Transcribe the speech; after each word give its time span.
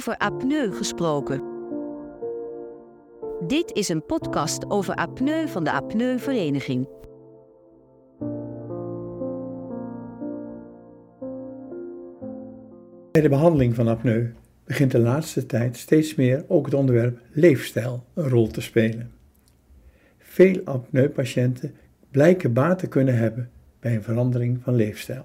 over 0.00 0.16
apneu 0.16 0.72
gesproken. 0.72 1.42
Dit 3.46 3.72
is 3.72 3.88
een 3.88 4.06
podcast 4.06 4.70
over 4.70 4.94
apneu 4.94 5.48
van 5.48 5.64
de 5.64 5.72
Apneu-vereniging. 5.72 6.88
Bij 13.12 13.22
de 13.22 13.28
behandeling 13.28 13.74
van 13.74 13.88
apneu 13.88 14.32
begint 14.64 14.90
de 14.90 14.98
laatste 14.98 15.46
tijd 15.46 15.76
steeds 15.76 16.14
meer 16.14 16.44
ook 16.48 16.64
het 16.64 16.74
onderwerp 16.74 17.20
leefstijl 17.32 18.04
een 18.14 18.28
rol 18.28 18.48
te 18.48 18.60
spelen. 18.60 19.12
Veel 20.18 20.60
apneupatiënten 20.64 21.74
blijken 22.10 22.52
baat 22.52 22.78
te 22.78 22.88
kunnen 22.88 23.16
hebben 23.16 23.50
bij 23.80 23.94
een 23.94 24.02
verandering 24.02 24.62
van 24.62 24.74
leefstijl. 24.74 25.24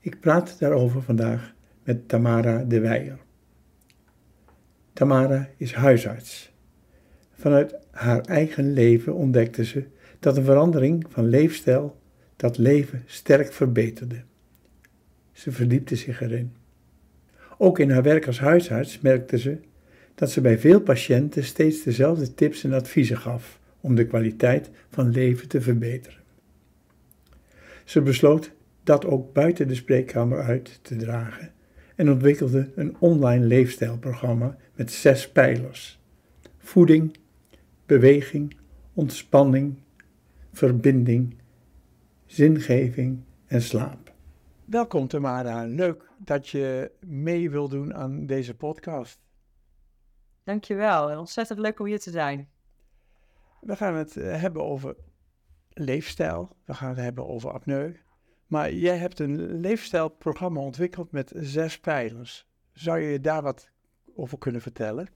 Ik 0.00 0.20
praat 0.20 0.58
daarover 0.58 1.02
vandaag 1.02 1.58
met 1.82 2.08
Tamara 2.08 2.64
de 2.64 2.80
Weijer. 2.80 3.18
Tamara 4.92 5.48
is 5.56 5.72
huisarts. 5.72 6.52
Vanuit 7.32 7.74
haar 7.90 8.20
eigen 8.20 8.72
leven 8.72 9.14
ontdekte 9.14 9.64
ze 9.64 9.84
dat 10.18 10.36
een 10.36 10.44
verandering 10.44 11.06
van 11.08 11.28
leefstijl 11.28 12.00
dat 12.36 12.58
leven 12.58 13.02
sterk 13.06 13.52
verbeterde. 13.52 14.22
Ze 15.32 15.52
verdiepte 15.52 15.96
zich 15.96 16.20
erin. 16.20 16.52
Ook 17.58 17.78
in 17.78 17.90
haar 17.90 18.02
werk 18.02 18.26
als 18.26 18.40
huisarts 18.40 19.00
merkte 19.00 19.38
ze 19.38 19.58
dat 20.14 20.30
ze 20.30 20.40
bij 20.40 20.58
veel 20.58 20.80
patiënten 20.80 21.44
steeds 21.44 21.82
dezelfde 21.82 22.34
tips 22.34 22.64
en 22.64 22.72
adviezen 22.72 23.18
gaf 23.18 23.60
om 23.80 23.94
de 23.94 24.06
kwaliteit 24.06 24.70
van 24.90 25.10
leven 25.10 25.48
te 25.48 25.60
verbeteren. 25.60 26.18
Ze 27.84 28.02
besloot 28.02 28.52
dat 28.84 29.04
ook 29.04 29.32
buiten 29.32 29.68
de 29.68 29.74
spreekkamer 29.74 30.42
uit 30.42 30.78
te 30.82 30.96
dragen 30.96 31.52
en 32.00 32.10
ontwikkelde 32.10 32.72
een 32.74 32.96
online 32.98 33.44
leefstijlprogramma 33.44 34.56
met 34.74 34.92
zes 34.92 35.32
pijlers: 35.32 36.00
voeding, 36.58 37.16
beweging, 37.86 38.56
ontspanning, 38.94 39.78
verbinding, 40.52 41.36
zingeving 42.26 43.22
en 43.46 43.62
slaap. 43.62 44.12
Welkom 44.64 45.08
Tamara, 45.08 45.64
leuk 45.64 46.10
dat 46.18 46.48
je 46.48 46.90
mee 47.06 47.50
wil 47.50 47.68
doen 47.68 47.94
aan 47.94 48.26
deze 48.26 48.56
podcast. 48.56 49.20
Dankjewel, 50.44 51.18
ontzettend 51.18 51.58
leuk 51.58 51.80
om 51.80 51.86
hier 51.86 52.00
te 52.00 52.10
zijn. 52.10 52.48
We 53.60 53.76
gaan 53.76 53.94
het 53.94 54.16
eh, 54.16 54.40
hebben 54.40 54.64
over 54.64 54.96
leefstijl, 55.68 56.56
we 56.64 56.74
gaan 56.74 56.88
het 56.88 56.98
hebben 56.98 57.28
over 57.28 57.50
apneu. 57.50 57.92
Maar 58.50 58.72
jij 58.72 58.96
hebt 58.96 59.18
een 59.18 59.60
leefstijlprogramma 59.60 60.60
ontwikkeld 60.60 61.12
met 61.12 61.32
zes 61.36 61.80
pijlers. 61.80 62.48
Zou 62.72 62.98
je 62.98 63.20
daar 63.20 63.42
wat 63.42 63.70
over 64.14 64.38
kunnen 64.38 64.60
vertellen? 64.60 65.08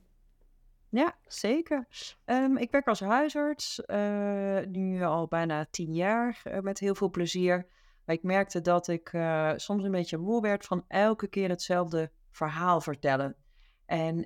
Ja, 0.89 1.15
zeker. 1.27 1.87
Um, 2.25 2.57
ik 2.57 2.71
werk 2.71 2.87
als 2.87 2.99
huisarts, 2.99 3.81
uh, 3.87 4.59
nu 4.67 5.03
al 5.03 5.27
bijna 5.27 5.65
tien 5.69 5.93
jaar, 5.93 6.41
uh, 6.47 6.59
met 6.59 6.79
heel 6.79 6.95
veel 6.95 7.09
plezier. 7.09 7.67
Maar 8.05 8.15
ik 8.15 8.23
merkte 8.23 8.61
dat 8.61 8.87
ik 8.87 9.13
uh, 9.13 9.51
soms 9.55 9.83
een 9.83 9.91
beetje 9.91 10.17
moe 10.17 10.41
werd 10.41 10.65
van 10.65 10.85
elke 10.87 11.27
keer 11.27 11.49
hetzelfde 11.49 12.11
verhaal 12.31 12.81
vertellen. 12.81 13.35
En 13.85 14.25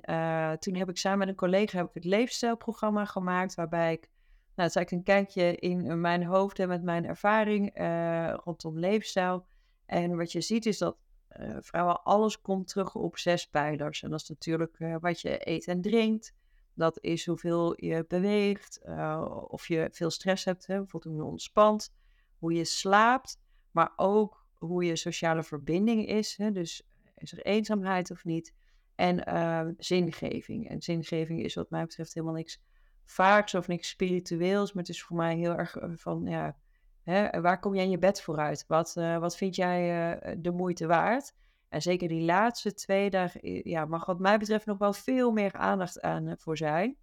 toen 0.58 0.74
heb 0.74 0.88
ik 0.88 0.96
samen 0.96 1.18
met 1.18 1.28
een 1.28 1.34
collega 1.34 1.76
heb 1.76 1.86
ik 1.86 1.94
het 1.94 2.04
leefstijlprogramma 2.04 3.04
gemaakt, 3.04 3.54
waarbij 3.54 3.92
ik 3.92 4.08
nou, 4.54 4.68
het 4.68 4.76
is 4.76 4.76
eigenlijk 4.76 4.90
een 4.90 5.14
kijkje 5.14 5.56
in 5.56 6.00
mijn 6.00 6.24
hoofd 6.24 6.58
en 6.58 6.68
met 6.68 6.82
mijn 6.82 7.06
ervaring 7.06 7.80
uh, 7.80 8.34
rondom 8.44 8.78
leefstijl. 8.78 9.46
En 9.86 10.16
wat 10.16 10.32
je 10.32 10.40
ziet 10.40 10.66
is 10.66 10.78
dat 10.78 10.96
uh, 11.40 11.56
vrouwen 11.60 12.02
alles 12.02 12.40
komt 12.40 12.68
terug 12.68 12.94
op 12.94 13.18
zes 13.18 13.46
pijlers. 13.46 14.02
En 14.02 14.10
dat 14.10 14.20
is 14.20 14.28
natuurlijk 14.28 14.78
wat 15.00 15.20
je 15.20 15.48
eet 15.48 15.66
en 15.66 15.80
drinkt. 15.80 16.34
Dat 16.74 16.98
is 17.00 17.26
hoeveel 17.26 17.84
je 17.84 18.04
beweegt, 18.08 18.80
of 19.48 19.68
je 19.68 19.88
veel 19.92 20.10
stress 20.10 20.44
hebt, 20.44 20.66
hè, 20.66 20.76
bijvoorbeeld 20.76 21.14
hoe 21.14 21.24
je 21.24 21.30
ontspant, 21.30 21.92
hoe 22.38 22.52
je 22.52 22.64
slaapt, 22.64 23.40
maar 23.70 23.92
ook 23.96 24.46
hoe 24.54 24.84
je 24.84 24.96
sociale 24.96 25.42
verbinding 25.42 26.06
is. 26.06 26.36
Hè, 26.36 26.52
dus 26.52 26.88
is 27.16 27.32
er 27.32 27.44
eenzaamheid 27.44 28.10
of 28.10 28.24
niet? 28.24 28.54
En 28.94 29.74
zingeving. 29.78 30.68
En 30.68 30.82
zingeving 30.82 31.42
is 31.42 31.54
wat 31.54 31.70
mij 31.70 31.82
betreft 31.82 32.14
helemaal 32.14 32.34
niks 32.34 32.60
vaak 33.10 33.52
of 33.52 33.68
niks 33.68 33.88
spiritueels, 33.88 34.72
maar 34.72 34.82
het 34.82 34.92
is 34.92 35.02
voor 35.02 35.16
mij 35.16 35.36
heel 35.36 35.56
erg 35.56 35.76
eh, 35.76 35.90
van, 35.94 36.24
ja, 36.26 36.56
hè, 37.02 37.40
waar 37.40 37.58
kom 37.58 37.74
jij 37.74 37.84
in 37.84 37.90
je 37.90 37.98
bed 37.98 38.22
vooruit? 38.22 38.64
Wat, 38.68 38.94
uh, 38.98 39.18
wat 39.18 39.36
vind 39.36 39.56
jij 39.56 40.12
uh, 40.26 40.34
de 40.38 40.50
moeite 40.50 40.86
waard? 40.86 41.34
En 41.68 41.82
zeker 41.82 42.08
die 42.08 42.22
laatste 42.24 42.74
twee, 42.74 43.10
daar 43.10 43.32
ja, 43.42 43.84
mag 43.84 44.06
wat 44.06 44.18
mij 44.18 44.38
betreft 44.38 44.66
nog 44.66 44.78
wel 44.78 44.92
veel 44.92 45.30
meer 45.30 45.52
aandacht 45.52 46.00
aan 46.00 46.34
voor 46.38 46.56
zijn. 46.56 46.96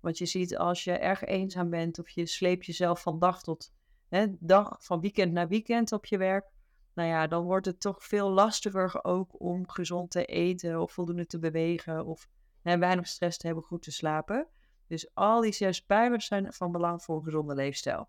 Want 0.00 0.18
je 0.18 0.26
ziet 0.26 0.56
als 0.56 0.84
je 0.84 0.92
erg 0.92 1.24
eenzaam 1.24 1.70
bent 1.70 1.98
of 1.98 2.08
je 2.08 2.26
sleept 2.26 2.66
jezelf 2.66 3.02
van 3.02 3.18
dag 3.18 3.42
tot 3.42 3.72
hè, 4.08 4.26
dag, 4.38 4.76
van 4.84 5.00
weekend 5.00 5.32
naar 5.32 5.48
weekend 5.48 5.92
op 5.92 6.06
je 6.06 6.18
werk. 6.18 6.50
Nou 6.94 7.08
ja, 7.08 7.26
dan 7.26 7.44
wordt 7.44 7.66
het 7.66 7.80
toch 7.80 8.04
veel 8.04 8.30
lastiger 8.30 9.04
ook 9.04 9.40
om 9.40 9.68
gezond 9.68 10.10
te 10.10 10.24
eten 10.24 10.80
of 10.80 10.92
voldoende 10.92 11.26
te 11.26 11.38
bewegen 11.38 12.06
of 12.06 12.28
hè, 12.62 12.78
weinig 12.78 13.06
stress 13.06 13.38
te 13.38 13.46
hebben, 13.46 13.64
goed 13.64 13.82
te 13.82 13.92
slapen. 13.92 14.48
Dus 14.88 15.14
al 15.14 15.40
die 15.40 15.52
zes 15.52 15.84
pijlers 15.84 16.26
zijn 16.26 16.52
van 16.52 16.72
belang 16.72 17.02
voor 17.02 17.16
een 17.16 17.24
gezonde 17.24 17.54
leefstijl. 17.54 18.08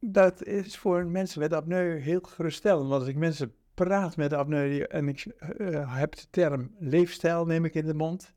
Dat 0.00 0.44
is 0.44 0.78
voor 0.78 1.06
mensen 1.06 1.40
met 1.40 1.52
apneu 1.52 1.98
heel 1.98 2.20
geruststellend. 2.20 2.88
Want 2.88 3.00
als 3.00 3.10
ik 3.10 3.16
mensen 3.16 3.54
praat 3.74 4.16
met 4.16 4.32
apneu 4.32 4.80
en 4.80 5.08
ik 5.08 5.26
uh, 5.58 5.96
heb 5.96 6.16
de 6.16 6.26
term 6.30 6.74
leefstijl, 6.78 7.46
neem 7.46 7.64
ik 7.64 7.74
in 7.74 7.86
de 7.86 7.94
mond, 7.94 8.34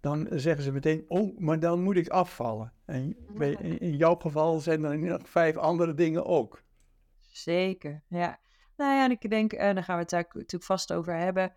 dan 0.00 0.26
zeggen 0.30 0.64
ze 0.64 0.72
meteen, 0.72 1.04
oh, 1.08 1.38
maar 1.38 1.60
dan 1.60 1.82
moet 1.82 1.96
ik 1.96 2.08
afvallen. 2.08 2.72
En 2.84 3.16
in 3.78 3.96
jouw 3.96 4.14
geval 4.14 4.60
zijn 4.60 4.84
er 4.84 4.98
nog 4.98 5.28
vijf 5.28 5.56
andere 5.56 5.94
dingen 5.94 6.24
ook. 6.24 6.62
Zeker, 7.20 8.02
ja. 8.08 8.38
Nou 8.76 8.94
ja, 8.94 9.04
en 9.04 9.10
ik 9.10 9.30
denk, 9.30 9.52
en 9.52 9.74
daar 9.74 9.84
gaan 9.84 9.96
we 9.96 10.02
het 10.02 10.10
daar 10.10 10.26
natuurlijk 10.32 10.64
vast 10.64 10.92
over 10.92 11.16
hebben. 11.16 11.54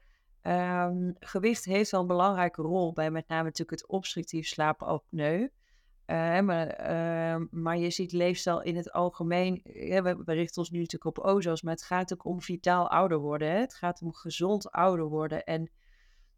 Um, 0.47 1.16
gewicht 1.19 1.66
heeft 1.66 1.91
wel 1.91 2.02
een 2.02 2.08
belangrijke 2.08 2.62
rol 2.62 2.94
bij 2.94 3.12
met 3.12 3.28
name 3.28 3.44
natuurlijk 3.44 3.81
het 3.81 3.90
obstructief 3.90 4.47
slaapapneu. 4.47 5.50
Uh, 6.08 6.40
maar, 6.40 6.90
uh, 6.90 7.46
maar 7.52 7.78
je 7.78 7.90
ziet 7.90 8.12
leefstijl 8.12 8.62
in 8.62 8.75
het 8.75 8.91
algemeen. 8.91 9.62
We, 9.63 10.22
we, 10.25 10.34
richten 10.34 10.62
ons 10.62 10.69
nu 10.69 10.80
natuurlijk 10.80 11.18
op 11.18 11.25
OZO's, 11.25 11.62
maar 11.62 11.74
het 11.74 11.84
gaat 11.84 12.13
ook 12.13 12.25
om 12.25 12.41
vitaal 12.41 12.90
ouder 12.90 13.18
worden. 13.18 13.52
Hè? 13.52 13.59
Het 13.59 13.74
gaat 13.74 14.02
om 14.02 14.13
gezond 14.13 14.72
ouder 14.72 15.06
worden. 15.06 15.44
En 15.44 15.72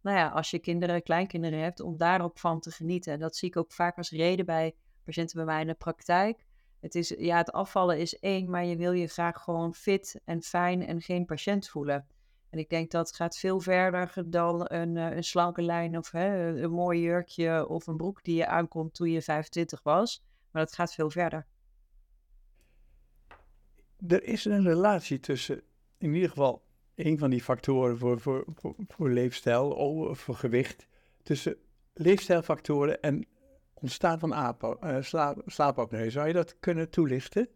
nou 0.02 0.18
ja, 0.18 0.28
als 0.28 0.52
je 0.52 0.59
kinderen, 0.59 1.03
kleinkinderen 1.03 1.59
hebt, 1.59 1.80
om 1.80 1.97
daarop 1.97 2.40
van 2.40 2.59
te 2.59 2.72
genieten. 2.72 3.14
En 3.14 3.20
dat 3.20 3.36
zie 3.36 3.50
ik 3.50 3.58
ook 3.58 3.72
vaak 3.72 3.97
als 3.97 4.12
reden 4.12 4.46
bij 4.46 4.76
patiënten 5.03 5.36
bij 5.36 5.46
mij 5.46 5.62
in 5.62 5.68
de 5.68 5.74
praktijk. 5.74 6.46
Het, 6.80 6.96
is, 6.96 7.09
ja, 7.09 7.38
het 7.38 7.52
afvallen 7.52 8.00
is 8.00 8.20
één, 8.20 8.50
maar 8.50 8.66
je 8.66 8.76
wil 8.76 8.91
je 8.91 9.08
graag 9.08 9.44
gewoon 9.44 9.74
fit 9.74 10.22
en 10.26 10.41
fijn 10.41 10.88
en 10.88 11.02
geen 11.02 11.26
patiënt 11.26 11.70
voelen. 11.70 12.08
En 12.50 12.60
ik 12.60 12.70
denk 12.70 12.92
dat 12.92 13.16
gaat 13.16 13.38
veel 13.38 13.60
verder 13.60 14.14
dan 14.26 14.66
een, 14.68 14.98
eh, 14.98 15.16
een 15.16 15.24
slanke 15.24 15.62
lijn 15.62 15.98
of 15.98 16.12
hè, 16.12 16.48
een 16.62 16.72
mooi 16.72 17.02
jurkje 17.02 17.68
of 17.68 17.88
een 17.88 17.98
broek 17.98 18.24
die 18.24 18.36
je 18.36 18.48
aankomt 18.48 18.94
toen 18.94 19.10
je 19.10 19.22
25 19.22 19.84
was. 19.84 20.24
Maar 20.52 20.64
dat 20.64 20.74
gaat 20.74 20.94
veel 20.94 21.09
verder. 21.09 21.46
Er 24.08 24.24
is 24.24 24.46
een 24.46 24.64
relatie 24.64 25.20
tussen, 25.20 25.62
in 25.98 26.14
ieder 26.14 26.30
geval, 26.30 26.64
een 26.96 27.18
van 27.18 27.30
die 27.30 27.44
factoren 27.44 27.98
voor, 27.98 28.20
voor, 28.20 28.46
voor, 28.88 29.09
leefstijl, 29.09 29.72
of 29.72 30.20
voor 30.20 30.36
gewicht, 30.36 30.88
tussen 31.24 31.58
leefstijlfactoren 31.94 33.02
en 33.02 33.28
ontstaan 33.74 34.20
van 34.20 34.32
uh, 34.32 34.98
slaap, 35.02 35.42
slaapapneu. 35.46 36.09
Zou 36.09 36.28
je 36.28 36.34
dat 36.34 36.59
kunnen 36.59 36.90
toelichten? 36.90 37.50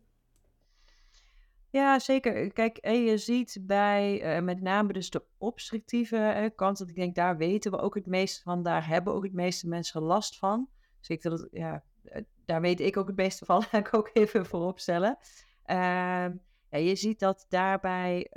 Ja, 1.73 1.99
zeker. 1.99 2.53
Kijk, 2.53 2.77
en 2.77 3.03
je 3.03 3.17
ziet 3.17 3.57
bij 3.61 4.35
uh, 4.37 4.43
met 4.43 4.61
name 4.61 4.93
dus 4.93 5.09
de 5.09 5.23
obstructieve 5.37 6.15
uh, 6.15 6.49
kant, 6.55 6.77
dat 6.77 6.89
ik 6.89 6.95
denk, 6.95 7.15
daar 7.15 7.37
weten 7.37 7.71
we 7.71 7.77
ook 7.77 7.95
het 7.95 8.05
meeste 8.05 8.41
van. 8.41 8.63
Daar 8.63 8.87
hebben 8.87 9.13
ook 9.13 9.23
het 9.23 9.33
meeste 9.33 9.67
mensen 9.67 10.01
last 10.01 10.37
van. 10.37 10.69
Dus 10.99 11.07
ik 11.07 11.21
dat, 11.21 11.47
ja, 11.51 11.83
eh, 12.03 12.21
daar 12.45 12.61
weet 12.61 12.79
ik 12.79 12.97
ook 12.97 13.07
het 13.07 13.15
meeste 13.15 13.45
van, 13.45 13.63
ga 13.63 13.77
ik 13.77 13.93
ook 13.93 14.09
even 14.13 14.45
voorop 14.45 14.79
stellen. 14.79 15.17
Ehm, 15.65 16.31
ja, 16.69 16.77
je 16.77 16.95
ziet 16.95 17.19
dat 17.19 17.45
daarbij 17.49 18.27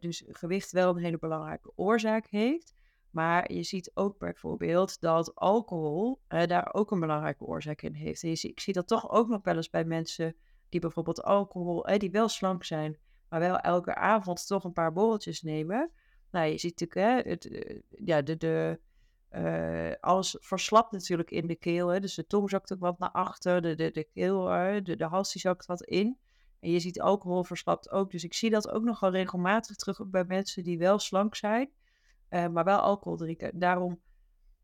dus 0.00 0.24
gewicht 0.28 0.72
wel 0.72 0.96
een 0.96 1.02
hele 1.02 1.18
belangrijke 1.18 1.72
oorzaak 1.74 2.26
heeft. 2.26 2.74
Maar 3.10 3.52
je 3.52 3.62
ziet 3.62 3.90
ook 3.94 4.18
bijvoorbeeld 4.18 5.00
dat 5.00 5.34
alcohol 5.34 6.20
daar 6.28 6.74
ook 6.74 6.90
een 6.90 7.00
belangrijke 7.00 7.44
oorzaak 7.44 7.82
in 7.82 7.94
heeft. 7.94 8.22
Ik 8.22 8.60
zie 8.60 8.72
dat 8.72 8.88
toch 8.88 9.10
ook 9.10 9.28
nog 9.28 9.42
wel 9.42 9.56
eens 9.56 9.70
bij 9.70 9.84
mensen 9.84 10.36
die 10.68 10.80
bijvoorbeeld 10.80 11.22
alcohol, 11.22 11.98
die 11.98 12.10
wel 12.10 12.28
slank 12.28 12.64
zijn, 12.64 12.98
maar 13.28 13.40
wel 13.40 13.58
elke 13.58 13.94
avond 13.94 14.46
toch 14.46 14.64
een 14.64 14.72
paar 14.72 14.92
borreltjes 14.92 15.42
nemen. 15.42 15.90
Nou, 16.30 16.46
je 16.46 16.58
ziet 16.58 16.80
natuurlijk, 16.80 17.24
hè, 17.24 17.30
het, 17.30 17.48
eh, 17.48 17.80
ja, 17.88 18.22
de, 18.22 18.36
de, 18.36 18.80
uh, 19.30 19.92
alles 20.00 20.36
verslapt 20.40 20.92
natuurlijk 20.92 21.30
in 21.30 21.46
de 21.46 21.56
keel. 21.56 21.88
Hè, 21.88 22.00
dus 22.00 22.14
de 22.14 22.26
tong 22.26 22.50
zakt 22.50 22.72
ook 22.72 22.80
wat 22.80 22.98
naar 22.98 23.10
achter, 23.10 23.62
de, 23.62 23.74
de, 23.74 23.90
de 23.90 24.04
keel, 24.04 24.44
de, 24.82 24.96
de 24.96 25.04
hals 25.04 25.32
die 25.32 25.40
zakt 25.40 25.66
wat 25.66 25.82
in. 25.82 26.18
En 26.60 26.70
je 26.70 26.80
ziet 26.80 27.00
alcohol 27.00 27.44
verslapt 27.44 27.90
ook. 27.90 28.10
Dus 28.10 28.24
ik 28.24 28.34
zie 28.34 28.50
dat 28.50 28.70
ook 28.70 28.84
nogal 28.84 29.10
regelmatig 29.10 29.76
terug 29.76 30.06
bij 30.06 30.24
mensen 30.24 30.64
die 30.64 30.78
wel 30.78 30.98
slank 30.98 31.34
zijn. 31.34 31.70
eh, 32.28 32.46
maar 32.46 32.64
wel 32.64 32.78
alcohol 32.78 33.16
drinken. 33.16 33.58
Daarom 33.58 34.00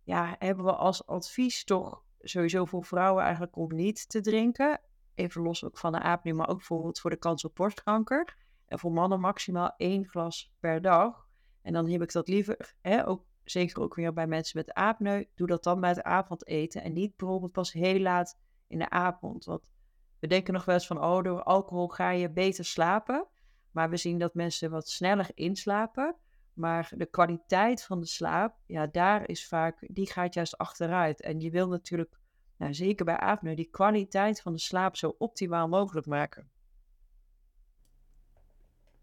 ja, 0.02 0.36
hebben 0.38 0.64
we 0.64 0.72
als 0.72 1.06
advies 1.06 1.64
toch 1.64 2.04
sowieso 2.20 2.64
voor 2.64 2.84
vrouwen 2.84 3.22
eigenlijk 3.22 3.56
om 3.56 3.74
niet 3.74 4.08
te 4.08 4.20
drinken. 4.20 4.80
Even 5.14 5.42
los 5.42 5.64
ook 5.64 5.78
van 5.78 5.92
de 5.92 6.02
apneu, 6.02 6.34
maar 6.34 6.48
ook 6.48 6.56
bijvoorbeeld 6.56 7.00
voor 7.00 7.10
de 7.10 7.16
kans 7.16 7.44
op 7.44 7.54
borstkanker. 7.54 8.36
En 8.66 8.78
voor 8.78 8.92
mannen 8.92 9.20
maximaal 9.20 9.74
één 9.76 10.08
glas 10.08 10.52
per 10.60 10.82
dag. 10.82 11.26
En 11.62 11.72
dan 11.72 11.90
heb 11.90 12.02
ik 12.02 12.12
dat 12.12 12.28
liever, 12.28 12.74
hè, 12.80 13.06
ook, 13.08 13.24
zeker 13.44 13.82
ook 13.82 13.94
weer 13.94 14.12
bij 14.12 14.26
mensen 14.26 14.58
met 14.58 14.74
apneu, 14.74 15.24
doe 15.34 15.46
dat 15.46 15.64
dan 15.64 15.80
bij 15.80 15.90
het 15.90 16.02
avondeten. 16.02 16.82
En 16.82 16.92
niet 16.92 17.16
bijvoorbeeld 17.16 17.52
pas 17.52 17.72
heel 17.72 18.00
laat 18.00 18.38
in 18.66 18.78
de 18.78 18.90
avond. 18.90 19.44
Want 19.44 19.70
we 20.18 20.26
denken 20.26 20.52
nog 20.52 20.64
wel 20.64 20.74
eens 20.74 20.86
van, 20.86 21.04
oh, 21.04 21.22
door 21.22 21.42
alcohol 21.42 21.88
ga 21.88 22.10
je 22.10 22.30
beter 22.30 22.64
slapen. 22.64 23.26
Maar 23.70 23.90
we 23.90 23.96
zien 23.96 24.18
dat 24.18 24.34
mensen 24.34 24.70
wat 24.70 24.88
sneller 24.88 25.30
inslapen. 25.34 26.16
Maar 26.52 26.92
de 26.96 27.06
kwaliteit 27.06 27.84
van 27.84 28.00
de 28.00 28.06
slaap, 28.06 28.56
ja, 28.66 28.86
daar 28.86 29.28
is 29.28 29.48
vaak, 29.48 29.86
die 29.92 30.12
gaat 30.12 30.34
juist 30.34 30.58
achteruit. 30.58 31.20
En 31.20 31.40
je 31.40 31.50
wil 31.50 31.68
natuurlijk, 31.68 32.20
nou, 32.62 32.74
zeker 32.74 33.04
bij 33.04 33.16
apneu, 33.16 33.54
die 33.54 33.70
kwaliteit 33.70 34.40
van 34.40 34.52
de 34.52 34.58
slaap 34.58 34.96
zo 34.96 35.14
optimaal 35.18 35.68
mogelijk 35.68 36.06
maken. 36.06 36.50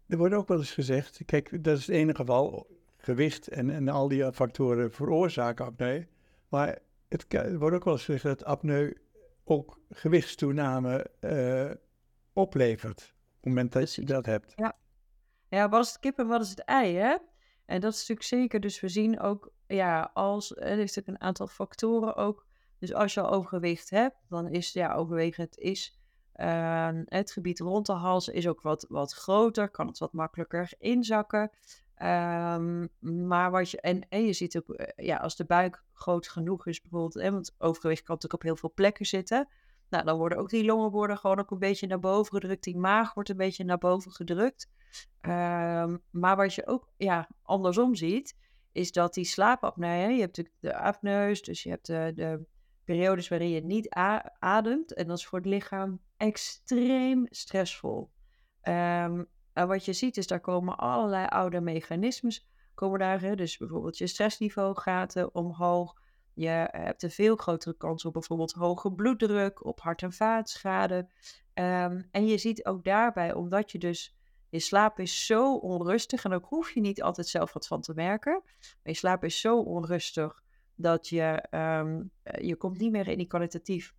Er 0.06 0.18
wordt 0.18 0.34
ook 0.34 0.48
wel 0.48 0.58
eens 0.58 0.72
gezegd, 0.72 1.22
kijk, 1.26 1.64
dat 1.64 1.78
is 1.78 1.86
het 1.86 1.96
enige 1.96 2.16
geval, 2.16 2.66
gewicht 2.96 3.48
en, 3.48 3.70
en 3.70 3.88
al 3.88 4.08
die 4.08 4.32
factoren 4.32 4.92
veroorzaken 4.92 5.64
apneu. 5.64 6.04
Maar 6.48 6.78
het, 7.08 7.26
wordt 7.58 7.76
ook 7.76 7.84
wel 7.84 7.92
eens 7.92 8.04
gezegd 8.04 8.24
dat 8.24 8.44
apneu 8.44 8.96
ook 9.44 9.80
gewichtstoename 9.90 11.10
uh, 11.20 11.70
oplevert. 12.32 13.14
Op 13.26 13.36
het 13.36 13.44
moment 13.44 13.72
dat 13.72 13.94
je 13.94 14.04
dat 14.04 14.26
hebt. 14.26 14.52
Ja. 14.56 14.76
ja, 15.48 15.68
wat 15.68 15.84
is 15.84 15.88
het 15.88 16.00
kip 16.00 16.18
en 16.18 16.26
wat 16.26 16.40
is 16.40 16.50
het 16.50 16.64
ei, 16.64 16.94
hè? 16.94 17.16
En 17.66 17.80
dat 17.80 17.92
is 17.92 17.98
natuurlijk 17.98 18.26
zeker. 18.26 18.60
Dus 18.60 18.80
we 18.80 18.88
zien 18.88 19.20
ook, 19.20 19.52
ja, 19.66 20.10
als 20.14 20.56
er 20.56 20.78
is 20.78 20.94
natuurlijk 20.94 21.08
een 21.08 21.20
aantal 21.20 21.46
factoren 21.46 22.16
ook. 22.16 22.48
Dus 22.80 22.94
als 22.94 23.14
je 23.14 23.20
al 23.20 23.30
overgewicht 23.30 23.90
hebt, 23.90 24.16
dan 24.28 24.48
is 24.48 24.72
ja, 24.72 24.94
overwegen 24.94 25.44
het 25.44 25.56
is 25.56 25.98
uh, 26.36 26.88
het 27.04 27.32
gebied 27.32 27.58
rond 27.58 27.86
de 27.86 27.92
hals 27.92 28.28
is 28.28 28.48
ook 28.48 28.62
wat, 28.62 28.86
wat 28.88 29.12
groter, 29.12 29.68
kan 29.68 29.86
het 29.86 29.98
wat 29.98 30.12
makkelijker 30.12 30.72
inzakken. 30.78 31.50
Um, 32.02 32.88
maar 33.00 33.50
wat 33.50 33.70
je, 33.70 33.80
en, 33.80 34.08
en 34.08 34.24
je 34.24 34.32
ziet 34.32 34.56
ook, 34.56 34.68
eh, 34.68 35.06
ja, 35.06 35.16
als 35.16 35.36
de 35.36 35.44
buik 35.44 35.84
groot 35.92 36.28
genoeg 36.28 36.66
is 36.66 36.80
bijvoorbeeld, 36.80 37.30
want 37.32 37.54
overgewicht 37.58 38.02
kan 38.02 38.14
natuurlijk 38.14 38.42
op 38.42 38.48
heel 38.48 38.56
veel 38.56 38.72
plekken 38.74 39.06
zitten. 39.06 39.48
Nou, 39.88 40.04
dan 40.04 40.18
worden 40.18 40.38
ook 40.38 40.48
die 40.48 40.64
longen 40.64 40.90
worden 40.90 41.18
gewoon 41.18 41.38
ook 41.38 41.50
een 41.50 41.58
beetje 41.58 41.86
naar 41.86 42.00
boven 42.00 42.32
gedrukt. 42.32 42.64
Die 42.64 42.76
maag 42.76 43.14
wordt 43.14 43.28
een 43.28 43.36
beetje 43.36 43.64
naar 43.64 43.78
boven 43.78 44.12
gedrukt. 44.12 44.70
Um, 45.20 46.02
maar 46.10 46.36
wat 46.36 46.54
je 46.54 46.66
ook 46.66 46.88
ja, 46.96 47.28
andersom 47.42 47.94
ziet, 47.94 48.36
is 48.72 48.92
dat 48.92 49.14
die 49.14 49.24
slaapapneu, 49.24 50.10
je 50.10 50.20
hebt 50.20 50.36
natuurlijk 50.36 50.56
de 50.60 50.76
apneus, 50.76 51.42
dus 51.42 51.62
je 51.62 51.70
hebt 51.70 51.86
de, 51.86 52.12
de 52.14 52.46
periodes 52.90 53.28
waarin 53.28 53.50
je 53.50 53.64
niet 53.64 53.88
ademt. 54.38 54.94
En 54.94 55.06
dat 55.06 55.18
is 55.18 55.26
voor 55.26 55.38
het 55.38 55.48
lichaam 55.48 56.00
extreem 56.16 57.26
stressvol. 57.30 58.10
Um, 58.62 59.28
en 59.52 59.68
wat 59.68 59.84
je 59.84 59.92
ziet 59.92 60.16
is, 60.16 60.26
daar 60.26 60.40
komen 60.40 60.76
allerlei 60.76 61.26
oude 61.26 61.60
mechanismes 61.60 62.48
komen 62.74 62.98
daar. 62.98 63.36
Dus 63.36 63.56
bijvoorbeeld 63.56 63.98
je 63.98 64.06
stressniveau 64.06 64.80
gaat 64.80 65.32
omhoog. 65.32 65.94
Je 66.34 66.68
hebt 66.70 67.02
een 67.02 67.10
veel 67.10 67.36
grotere 67.36 67.76
kans 67.76 68.04
op 68.04 68.12
bijvoorbeeld 68.12 68.52
hoge 68.52 68.92
bloeddruk, 68.92 69.64
op 69.64 69.80
hart- 69.80 70.02
en 70.02 70.12
vaatschade. 70.12 70.96
Um, 71.54 72.08
en 72.10 72.26
je 72.26 72.38
ziet 72.38 72.64
ook 72.64 72.84
daarbij, 72.84 73.34
omdat 73.34 73.70
je 73.72 73.78
dus 73.78 74.16
je 74.48 74.60
slaap 74.60 74.98
is 74.98 75.26
zo 75.26 75.54
onrustig 75.54 76.24
en 76.24 76.32
ook 76.32 76.46
hoef 76.46 76.70
je 76.70 76.80
niet 76.80 77.02
altijd 77.02 77.26
zelf 77.28 77.52
wat 77.52 77.66
van 77.66 77.80
te 77.80 77.94
merken. 77.94 78.42
Je 78.82 78.94
slaap 78.94 79.24
is 79.24 79.40
zo 79.40 79.58
onrustig 79.58 80.39
dat 80.80 81.08
je, 81.08 81.44
um, 81.50 82.10
je 82.40 82.56
komt 82.56 82.78
niet 82.78 82.90
meer 82.90 83.08
in 83.08 83.18
die 83.18 83.26
kwalitatief 83.26 83.94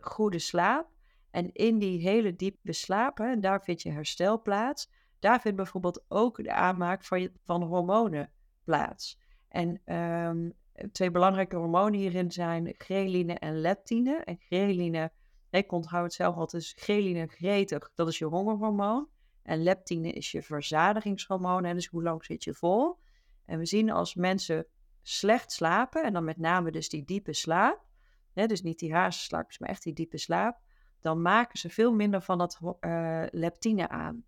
goede 0.00 0.38
slaap. 0.38 0.92
En 1.30 1.52
in 1.52 1.78
die 1.78 2.00
hele 2.00 2.36
diepe 2.36 2.72
slaap, 2.72 3.18
hè, 3.18 3.38
daar 3.38 3.62
vind 3.62 3.82
je 3.82 3.90
herstel 3.90 4.42
plaats. 4.42 4.90
Daar 5.18 5.40
vindt 5.40 5.56
bijvoorbeeld 5.56 6.04
ook 6.08 6.42
de 6.42 6.52
aanmaak 6.52 7.04
van, 7.04 7.28
van 7.44 7.62
hormonen 7.62 8.30
plaats. 8.64 9.18
En 9.48 9.94
um, 9.94 10.52
twee 10.92 11.10
belangrijke 11.10 11.56
hormonen 11.56 12.00
hierin 12.00 12.32
zijn 12.32 12.74
ghreline 12.78 13.34
en 13.34 13.60
leptine. 13.60 14.16
En 14.24 14.38
ghreline, 14.38 15.12
ik 15.50 15.72
onthoud 15.72 16.04
het 16.04 16.12
zelf 16.12 16.36
altijd, 16.36 16.72
ghreline 16.76 17.26
gretig, 17.26 17.90
dat 17.94 18.08
is 18.08 18.18
je 18.18 18.24
hongerhormoon. 18.24 19.08
En 19.42 19.62
leptine 19.62 20.12
is 20.12 20.32
je 20.32 20.42
verzadigingshormoon, 20.42 21.64
en 21.64 21.74
dus 21.74 21.86
hoe 21.86 22.02
lang 22.02 22.24
zit 22.24 22.44
je 22.44 22.54
vol. 22.54 22.98
En 23.44 23.58
we 23.58 23.66
zien 23.66 23.90
als 23.90 24.14
mensen 24.14 24.66
slecht 25.04 25.52
slapen, 25.52 26.02
en 26.04 26.12
dan 26.12 26.24
met 26.24 26.38
name 26.38 26.70
dus 26.70 26.88
die 26.88 27.04
diepe 27.04 27.32
slaap, 27.32 27.84
hè, 28.32 28.46
dus 28.46 28.62
niet 28.62 28.78
die 28.78 28.94
hazenslaap, 28.94 29.50
maar 29.58 29.68
echt 29.68 29.82
die 29.82 29.92
diepe 29.92 30.18
slaap, 30.18 30.58
dan 31.00 31.22
maken 31.22 31.58
ze 31.58 31.70
veel 31.70 31.92
minder 31.92 32.20
van 32.22 32.38
dat 32.38 32.58
uh, 32.80 33.24
leptine 33.30 33.88
aan. 33.88 34.24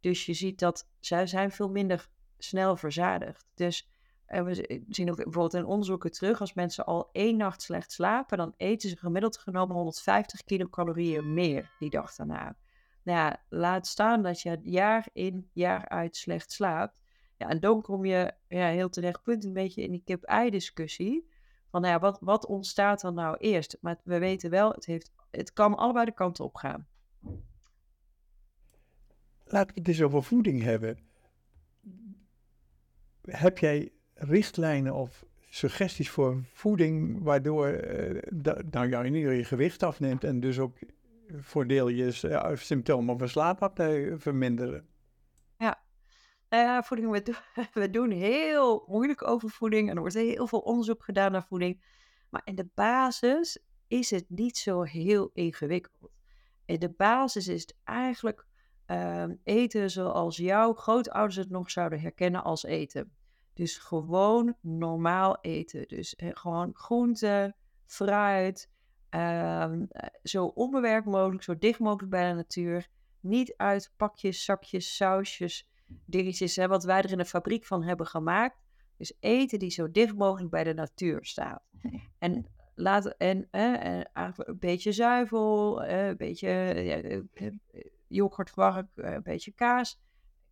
Dus 0.00 0.26
je 0.26 0.34
ziet 0.34 0.58
dat 0.58 0.88
zij 1.00 1.26
zijn 1.26 1.50
veel 1.50 1.68
minder 1.68 2.08
snel 2.38 2.76
verzadigd. 2.76 3.46
Dus 3.54 3.88
uh, 4.28 4.42
we 4.42 4.84
zien 4.88 5.10
ook 5.10 5.16
bijvoorbeeld 5.16 5.54
in 5.54 5.64
onderzoeken 5.64 6.12
terug, 6.12 6.40
als 6.40 6.54
mensen 6.54 6.84
al 6.84 7.08
één 7.12 7.36
nacht 7.36 7.62
slecht 7.62 7.92
slapen, 7.92 8.38
dan 8.38 8.54
eten 8.56 8.88
ze 8.88 8.96
gemiddeld 8.96 9.38
genomen 9.38 9.76
150 9.76 10.44
kilocalorieën 10.44 11.34
meer 11.34 11.70
die 11.78 11.90
dag 11.90 12.14
daarna. 12.14 12.56
Nou 13.02 13.18
ja, 13.18 13.42
laat 13.48 13.86
staan 13.86 14.22
dat 14.22 14.40
je 14.40 14.58
jaar 14.62 15.06
in, 15.12 15.50
jaar 15.52 15.88
uit 15.88 16.16
slecht 16.16 16.52
slaapt. 16.52 17.02
Ja, 17.36 17.48
en 17.48 17.60
dan 17.60 17.82
kom 17.82 18.04
je 18.04 18.32
ja, 18.48 18.68
heel 18.68 18.88
terecht 18.88 19.22
punt 19.22 19.44
een 19.44 19.52
beetje 19.52 19.82
in 19.82 19.90
die 19.90 20.02
kip-ei-discussie. 20.04 21.32
Van 21.70 21.80
nou 21.80 21.94
ja, 21.94 22.00
wat, 22.00 22.18
wat 22.20 22.46
ontstaat 22.46 23.02
er 23.02 23.12
nou 23.12 23.36
eerst? 23.36 23.78
Maar 23.80 24.00
we 24.04 24.18
weten 24.18 24.50
wel, 24.50 24.70
het, 24.70 24.86
heeft, 24.86 25.12
het 25.30 25.52
kan 25.52 25.76
allebei 25.76 26.04
de 26.04 26.14
kanten 26.14 26.44
op 26.44 26.54
gaan. 26.54 26.86
Laten 29.44 29.74
we 29.74 29.80
het 29.80 29.88
eens 29.88 30.02
over 30.02 30.22
voeding 30.22 30.62
hebben. 30.62 30.98
Heb 33.22 33.58
jij 33.58 33.92
richtlijnen 34.14 34.94
of 34.94 35.24
suggesties 35.48 36.10
voor 36.10 36.44
voeding 36.52 37.22
waardoor 37.22 37.68
uh, 37.68 38.20
nou, 38.70 39.04
in 39.04 39.14
ieder 39.14 39.32
je 39.32 39.44
gewicht 39.44 39.82
afneemt 39.82 40.24
en 40.24 40.40
dus 40.40 40.58
ook 40.58 40.78
voordeel 41.36 41.88
je 41.88 42.20
uh, 42.24 42.56
symptomen 42.56 43.18
van 43.18 43.28
slaapapneu 43.28 44.18
verminderen? 44.18 44.88
Ja, 46.54 46.82
voeding, 46.82 47.10
we, 47.72 47.90
doen 47.90 48.10
heel 48.10 48.84
moeilijk 48.86 49.28
over 49.28 49.50
voeding 49.50 49.88
en 49.88 49.94
er 49.94 50.00
wordt 50.00 50.14
heel 50.14 50.46
veel 50.46 50.58
onderzoek 50.58 51.04
gedaan 51.04 51.32
naar 51.32 51.46
voeding. 51.46 51.84
Maar 52.30 52.42
in 52.44 52.54
de 52.54 52.68
basis 52.74 53.58
is 53.86 54.10
het 54.10 54.24
niet 54.28 54.56
zo 54.56 54.82
heel 54.82 55.30
ingewikkeld. 55.32 56.10
In 56.64 56.78
de 56.78 56.90
basis 56.90 57.48
is 57.48 57.60
het 57.60 57.76
eigenlijk 57.84 58.46
um, 58.86 59.40
eten 59.44 59.90
zoals 59.90 60.36
jouw 60.36 60.74
grootouders 60.74 61.36
het 61.36 61.50
nog 61.50 61.70
zouden 61.70 62.00
herkennen 62.00 62.44
als 62.44 62.64
eten. 62.64 63.12
Dus 63.52 63.78
gewoon 63.78 64.56
normaal 64.60 65.38
eten. 65.40 65.88
Dus 65.88 66.14
gewoon 66.18 66.70
groente, 66.74 67.54
fruit, 67.84 68.70
um, 69.10 69.88
zo 70.22 70.46
onbewerkt 70.46 71.06
mogelijk, 71.06 71.42
zo 71.42 71.58
dicht 71.58 71.78
mogelijk 71.78 72.10
bij 72.10 72.28
de 72.28 72.34
natuur. 72.34 72.88
Niet 73.20 73.54
uit 73.56 73.92
pakjes, 73.96 74.44
zakjes, 74.44 74.96
sausjes, 74.96 75.68
dingetjes, 75.86 76.56
hè, 76.56 76.68
wat 76.68 76.84
wij 76.84 77.02
er 77.02 77.10
in 77.10 77.18
de 77.18 77.24
fabriek 77.24 77.64
van 77.64 77.82
hebben 77.82 78.06
gemaakt. 78.06 78.62
Dus 78.96 79.16
eten 79.20 79.58
die 79.58 79.70
zo 79.70 79.90
dicht 79.90 80.14
mogelijk 80.14 80.50
bij 80.50 80.64
de 80.64 80.74
natuur 80.74 81.24
staat. 81.24 81.62
En 82.18 82.46
laat 82.74 83.06
en, 83.06 83.48
eh, 83.50 84.00
een 84.12 84.58
beetje 84.58 84.92
zuivel, 84.92 85.84
een 85.84 86.16
beetje 86.16 87.24
yoghurt, 88.06 88.50
kwark, 88.50 88.86
een 88.94 89.22
beetje 89.22 89.52
kaas, 89.52 90.00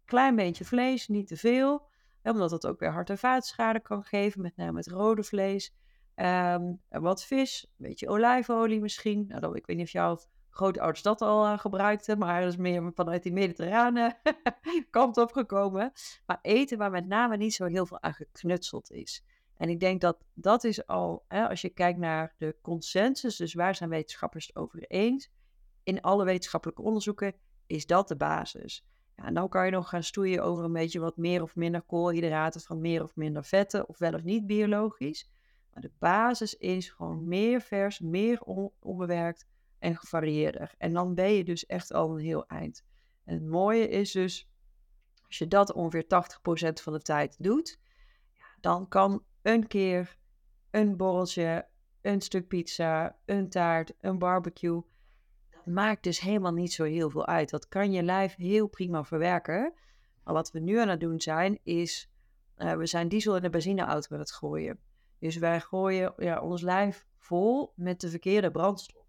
klein 0.04 0.36
beetje 0.36 0.64
vlees, 0.64 1.08
niet 1.08 1.26
te 1.26 1.36
veel. 1.36 1.90
Omdat 2.22 2.50
het 2.50 2.66
ook 2.66 2.80
weer 2.80 2.92
hart- 2.92 3.10
en 3.10 3.18
vaatschade 3.18 3.80
kan 3.80 4.02
geven, 4.02 4.42
met 4.42 4.56
name 4.56 4.78
het 4.78 4.86
rode 4.86 5.22
vlees. 5.22 5.74
Um, 6.16 6.80
wat 6.88 7.24
vis, 7.24 7.66
een 7.78 7.86
beetje 7.86 8.08
olijfolie 8.08 8.80
misschien. 8.80 9.24
Nou, 9.28 9.56
ik 9.56 9.66
weet 9.66 9.76
niet 9.76 9.86
of 9.86 9.92
jouw 9.92 10.18
grootouders 10.52 11.02
dat 11.02 11.20
al 11.20 11.46
uh, 11.46 11.58
gebruikten, 11.58 12.18
maar 12.18 12.40
dat 12.40 12.50
is 12.50 12.56
meer 12.56 12.92
vanuit 12.94 13.22
die 13.22 13.32
mediterrane 13.32 14.18
kant 14.90 15.16
opgekomen. 15.16 15.92
Maar 16.26 16.38
eten 16.42 16.78
waar 16.78 16.90
met 16.90 17.06
name 17.06 17.36
niet 17.36 17.54
zo 17.54 17.64
heel 17.64 17.86
veel 17.86 18.02
aan 18.02 18.14
geknutseld 18.14 18.90
is. 18.90 19.24
En 19.56 19.68
ik 19.68 19.80
denk 19.80 20.00
dat 20.00 20.24
dat 20.34 20.64
is 20.64 20.86
al, 20.86 21.24
hè, 21.28 21.48
als 21.48 21.60
je 21.60 21.68
kijkt 21.68 21.98
naar 21.98 22.34
de 22.38 22.56
consensus, 22.62 23.36
dus 23.36 23.54
waar 23.54 23.74
zijn 23.74 23.90
wetenschappers 23.90 24.46
het 24.46 24.56
over 24.56 24.84
eens? 24.86 25.30
In 25.82 26.00
alle 26.00 26.24
wetenschappelijke 26.24 26.82
onderzoeken 26.82 27.34
is 27.66 27.86
dat 27.86 28.08
de 28.08 28.16
basis. 28.16 28.86
Ja, 29.16 29.24
en 29.24 29.34
dan 29.34 29.48
kan 29.48 29.64
je 29.64 29.70
nog 29.70 29.88
gaan 29.88 30.02
stoeien 30.02 30.42
over 30.42 30.64
een 30.64 30.72
beetje 30.72 31.00
wat 31.00 31.16
meer 31.16 31.42
of 31.42 31.56
minder 31.56 31.82
koolhydraten, 31.82 32.60
van 32.60 32.80
meer 32.80 33.02
of 33.02 33.16
minder 33.16 33.44
vetten, 33.44 33.88
of 33.88 33.98
wel 33.98 34.14
of 34.14 34.22
niet 34.22 34.46
biologisch. 34.46 35.30
Maar 35.72 35.82
de 35.82 35.92
basis 35.98 36.56
is 36.56 36.90
gewoon 36.90 37.28
meer 37.28 37.60
vers, 37.60 38.00
meer 38.00 38.40
onbewerkt 38.80 39.46
en 39.82 39.96
gevarieerder. 39.96 40.74
En 40.78 40.92
dan 40.92 41.14
ben 41.14 41.32
je 41.32 41.44
dus 41.44 41.66
echt 41.66 41.92
al 41.92 42.10
een 42.10 42.24
heel 42.24 42.46
eind. 42.46 42.84
En 43.24 43.34
het 43.34 43.46
mooie 43.46 43.88
is 43.88 44.12
dus, 44.12 44.50
als 45.26 45.38
je 45.38 45.48
dat 45.48 45.72
ongeveer 45.72 46.04
80% 46.04 46.82
van 46.82 46.92
de 46.92 47.02
tijd 47.02 47.36
doet, 47.38 47.78
dan 48.60 48.88
kan 48.88 49.24
een 49.42 49.66
keer 49.66 50.18
een 50.70 50.96
borreltje, 50.96 51.68
een 52.00 52.20
stuk 52.20 52.48
pizza, 52.48 53.18
een 53.24 53.48
taart, 53.48 53.94
een 54.00 54.18
barbecue. 54.18 54.82
Dat 55.50 55.66
maakt 55.66 56.02
dus 56.02 56.20
helemaal 56.20 56.52
niet 56.52 56.72
zo 56.72 56.84
heel 56.84 57.10
veel 57.10 57.26
uit. 57.26 57.50
Dat 57.50 57.68
kan 57.68 57.92
je 57.92 58.02
lijf 58.02 58.34
heel 58.36 58.66
prima 58.66 59.04
verwerken. 59.04 59.72
Maar 60.24 60.34
wat 60.34 60.50
we 60.50 60.58
nu 60.58 60.78
aan 60.78 60.88
het 60.88 61.00
doen 61.00 61.20
zijn, 61.20 61.58
is 61.62 62.10
uh, 62.56 62.72
we 62.72 62.86
zijn 62.86 63.08
diesel 63.08 63.36
in 63.36 63.42
de 63.42 63.50
benzineauto 63.50 64.14
aan 64.14 64.20
het 64.20 64.32
gooien. 64.32 64.78
Dus 65.18 65.36
wij 65.36 65.60
gooien 65.60 66.12
ja, 66.16 66.40
ons 66.40 66.62
lijf 66.62 67.06
vol 67.18 67.72
met 67.76 68.00
de 68.00 68.08
verkeerde 68.08 68.50
brandstof. 68.50 69.01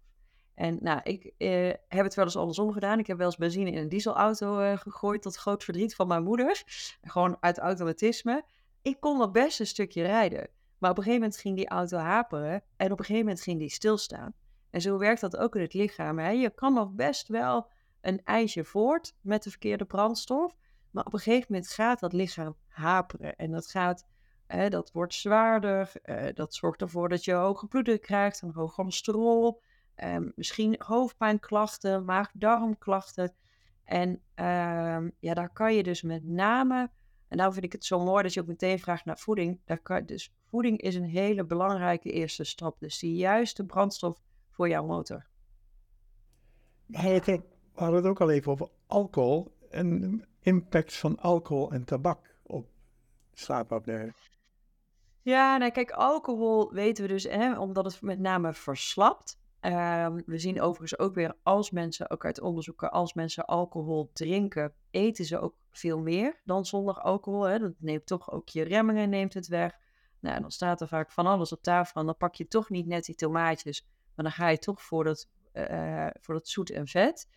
En 0.54 0.78
nou, 0.80 1.00
ik 1.02 1.32
eh, 1.38 1.72
heb 1.88 2.04
het 2.04 2.14
wel 2.14 2.24
eens 2.24 2.36
andersom 2.36 2.72
gedaan. 2.72 2.98
Ik 2.98 3.06
heb 3.06 3.16
wel 3.16 3.26
eens 3.26 3.36
benzine 3.36 3.70
in 3.70 3.78
een 3.78 3.88
dieselauto 3.88 4.60
uh, 4.60 4.76
gegooid, 4.76 5.22
tot 5.22 5.36
groot 5.36 5.64
verdriet 5.64 5.94
van 5.94 6.06
mijn 6.06 6.22
moeder. 6.22 6.62
Gewoon 7.02 7.36
uit 7.40 7.58
automatisme. 7.58 8.44
Ik 8.82 9.00
kon 9.00 9.18
nog 9.18 9.30
best 9.30 9.60
een 9.60 9.66
stukje 9.66 10.02
rijden. 10.02 10.48
Maar 10.78 10.90
op 10.90 10.96
een 10.96 11.02
gegeven 11.02 11.22
moment 11.22 11.40
ging 11.40 11.56
die 11.56 11.68
auto 11.68 11.96
haperen 11.96 12.62
en 12.76 12.92
op 12.92 12.98
een 12.98 13.04
gegeven 13.04 13.26
moment 13.26 13.42
ging 13.42 13.58
die 13.58 13.70
stilstaan. 13.70 14.34
En 14.70 14.80
zo 14.80 14.98
werkt 14.98 15.20
dat 15.20 15.36
ook 15.36 15.56
in 15.56 15.62
het 15.62 15.74
lichaam. 15.74 16.18
Hè? 16.18 16.30
Je 16.30 16.50
kan 16.50 16.74
nog 16.74 16.92
best 16.92 17.28
wel 17.28 17.70
een 18.00 18.20
ijsje 18.24 18.64
voort 18.64 19.14
met 19.20 19.42
de 19.42 19.50
verkeerde 19.50 19.84
brandstof. 19.84 20.56
Maar 20.90 21.04
op 21.04 21.12
een 21.12 21.18
gegeven 21.18 21.46
moment 21.48 21.70
gaat 21.70 22.00
dat 22.00 22.12
lichaam 22.12 22.56
haperen. 22.66 23.36
En 23.36 23.50
dat, 23.50 23.66
gaat, 23.66 24.06
dat 24.68 24.92
wordt 24.92 25.14
zwaarder. 25.14 25.92
Uh, 26.04 26.26
dat 26.34 26.54
zorgt 26.54 26.80
ervoor 26.80 27.08
dat 27.08 27.24
je 27.24 27.32
hoge 27.32 27.66
bloeddruk 27.66 28.00
krijgt, 28.00 28.42
een 28.42 28.52
hoog 28.52 28.72
cholesterol. 28.72 29.62
Um, 29.96 30.32
misschien 30.36 30.74
hoofdpijnklachten, 30.78 32.04
maag-darmklachten. 32.04 33.34
En 33.84 34.08
um, 34.08 35.12
ja, 35.18 35.34
daar 35.34 35.52
kan 35.52 35.74
je 35.74 35.82
dus 35.82 36.02
met 36.02 36.24
name, 36.24 36.90
en 37.28 37.36
daarom 37.36 37.54
vind 37.54 37.66
ik 37.66 37.72
het 37.72 37.84
zo 37.84 38.04
mooi 38.04 38.22
dat 38.22 38.34
je 38.34 38.40
ook 38.40 38.46
meteen 38.46 38.78
vraagt 38.78 39.04
naar 39.04 39.18
voeding. 39.18 39.60
Daar 39.64 39.78
kan, 39.78 40.06
dus 40.06 40.34
voeding 40.50 40.80
is 40.80 40.94
een 40.94 41.04
hele 41.04 41.44
belangrijke 41.44 42.10
eerste 42.10 42.44
stap. 42.44 42.80
Dus 42.80 42.98
de 42.98 43.14
juiste 43.14 43.64
brandstof 43.64 44.22
voor 44.50 44.68
jouw 44.68 44.86
motor. 44.86 45.26
We 46.86 47.42
hadden 47.72 47.96
het 47.96 48.06
ook 48.06 48.20
al 48.20 48.30
even 48.30 48.52
over 48.52 48.68
alcohol 48.86 49.56
en 49.70 50.24
impact 50.40 50.96
van 50.96 51.18
alcohol 51.18 51.72
en 51.72 51.84
tabak 51.84 52.36
op 52.42 52.68
slaapapneu. 53.32 54.10
Ja, 55.22 55.56
nou 55.56 55.70
kijk, 55.70 55.90
alcohol 55.90 56.72
weten 56.72 57.04
we 57.04 57.08
dus, 57.08 57.24
hè, 57.24 57.58
omdat 57.58 57.84
het 57.84 58.02
met 58.02 58.18
name 58.18 58.52
verslapt. 58.52 59.42
Um, 59.66 60.22
we 60.26 60.38
zien 60.38 60.60
overigens 60.60 60.98
ook 60.98 61.14
weer 61.14 61.34
als 61.42 61.70
mensen, 61.70 62.10
ook 62.10 62.24
uit 62.24 62.40
onderzoeken, 62.40 62.90
als 62.90 63.14
mensen 63.14 63.44
alcohol 63.44 64.10
drinken, 64.12 64.74
eten 64.90 65.24
ze 65.24 65.40
ook 65.40 65.54
veel 65.70 65.98
meer 65.98 66.40
dan 66.44 66.64
zonder 66.64 66.94
alcohol. 66.94 67.42
Hè. 67.42 67.58
Dat 67.58 67.72
neemt 67.78 68.06
toch 68.06 68.30
ook 68.30 68.48
je 68.48 68.62
remmingen, 68.62 69.08
neemt 69.08 69.34
het 69.34 69.46
weg. 69.46 69.78
Nou, 70.20 70.40
dan 70.40 70.50
staat 70.50 70.80
er 70.80 70.88
vaak 70.88 71.12
van 71.12 71.26
alles 71.26 71.52
op 71.52 71.62
tafel 71.62 72.00
en 72.00 72.06
dan 72.06 72.16
pak 72.16 72.34
je 72.34 72.48
toch 72.48 72.70
niet 72.70 72.86
net 72.86 73.04
die 73.04 73.14
tomaatjes, 73.14 73.86
maar 74.14 74.24
dan 74.24 74.34
ga 74.34 74.48
je 74.48 74.58
toch 74.58 74.82
voor 74.82 75.04
dat, 75.04 75.28
uh, 75.52 76.06
voor 76.20 76.34
dat 76.34 76.48
zoet 76.48 76.70
en 76.70 76.86
vet. 76.86 77.28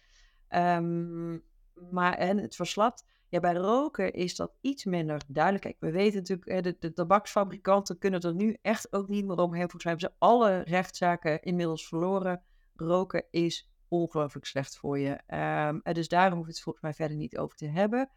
Um, 0.49 1.43
maar 1.91 2.13
en 2.13 2.37
het 2.37 2.55
verslapt. 2.55 3.05
Ja, 3.29 3.39
bij 3.39 3.53
roken 3.53 4.13
is 4.13 4.35
dat 4.35 4.53
iets 4.61 4.85
minder 4.85 5.21
duidelijk. 5.27 5.63
Kijk, 5.63 5.75
we 5.79 5.91
weten 5.91 6.17
natuurlijk, 6.17 6.63
de, 6.63 6.75
de 6.79 6.93
tabaksfabrikanten 6.93 7.97
kunnen 7.97 8.21
er 8.21 8.33
nu 8.33 8.57
echt 8.61 8.93
ook 8.93 9.07
niet 9.07 9.25
meer 9.25 9.37
omheen. 9.37 9.69
Volgens 9.69 9.83
mij 9.83 9.93
hebben 9.93 10.11
ze 10.11 10.25
alle 10.25 10.61
rechtszaken 10.61 11.41
inmiddels 11.41 11.87
verloren. 11.87 12.43
Roken 12.75 13.25
is 13.31 13.69
ongelooflijk 13.87 14.45
slecht 14.45 14.77
voor 14.77 14.99
je. 14.99 15.19
Um, 15.67 15.93
dus 15.93 16.07
daarom 16.07 16.37
hoef 16.37 16.47
je 16.47 16.51
het 16.51 16.61
volgens 16.61 16.83
mij 16.83 16.93
verder 16.93 17.17
niet 17.17 17.37
over 17.37 17.57
te 17.57 17.67
hebben. 17.67 18.09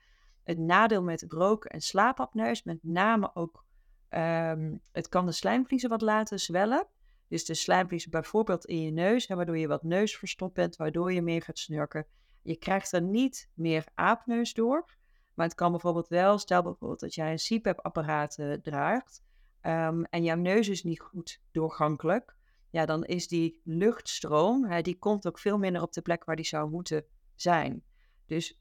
Het 0.45 0.59
nadeel 0.59 1.03
met 1.03 1.25
roken 1.29 1.71
en 1.71 1.81
slaapapneu 1.81 2.51
is 2.51 2.63
met 2.63 2.79
name 2.83 3.31
ook, 3.35 3.65
um, 4.11 4.81
het 4.93 5.09
kan 5.09 5.27
de 5.27 5.33
slijmvliezen 5.33 5.89
wat 5.89 6.01
laten 6.01 6.39
zwellen. 6.39 6.87
Dus 7.29 7.45
de 7.45 7.55
slijmvliezen 7.55 8.11
bijvoorbeeld 8.11 8.65
in 8.65 8.83
je 8.83 8.91
neus, 8.91 9.27
waardoor 9.27 9.59
je 9.59 9.69
wat 9.69 9.83
neusverstopt 9.83 10.55
bent, 10.55 10.77
waardoor 10.77 11.13
je 11.13 11.23
meer 11.23 11.43
gaat 11.43 11.59
snurken. 11.59 12.07
Je 12.43 12.57
krijgt 12.57 12.93
er 12.93 13.03
niet 13.03 13.51
meer 13.55 13.85
aapneus 13.95 14.55
door. 14.55 14.99
Maar 15.41 15.49
het 15.49 15.59
kan 15.59 15.71
bijvoorbeeld 15.71 16.09
wel, 16.09 16.39
stel 16.39 16.63
bijvoorbeeld 16.63 17.01
dat 17.01 17.15
jij 17.15 17.31
een 17.31 17.59
CPAP-apparaat 17.59 18.39
uh, 18.39 18.53
draagt 18.53 19.23
um, 19.63 20.05
en 20.05 20.23
jouw 20.23 20.37
neus 20.37 20.69
is 20.69 20.85
niet 20.85 21.01
goed 21.01 21.41
doorgankelijk. 21.51 22.37
Ja, 22.71 22.87
dan 22.87 23.05
is 23.05 23.29
die 23.29 23.61
luchtstroom, 23.65 24.65
hè, 24.65 24.83
die 24.83 24.99
komt 24.99 25.27
ook 25.27 25.39
veel 25.39 25.59
minder 25.59 25.83
op 25.83 25.93
de 25.93 26.03
plek 26.03 26.25
waar 26.25 26.37
die 26.37 26.45
zou 26.45 26.71
moeten 26.71 27.05
zijn. 27.35 27.83
Dus, 28.27 28.61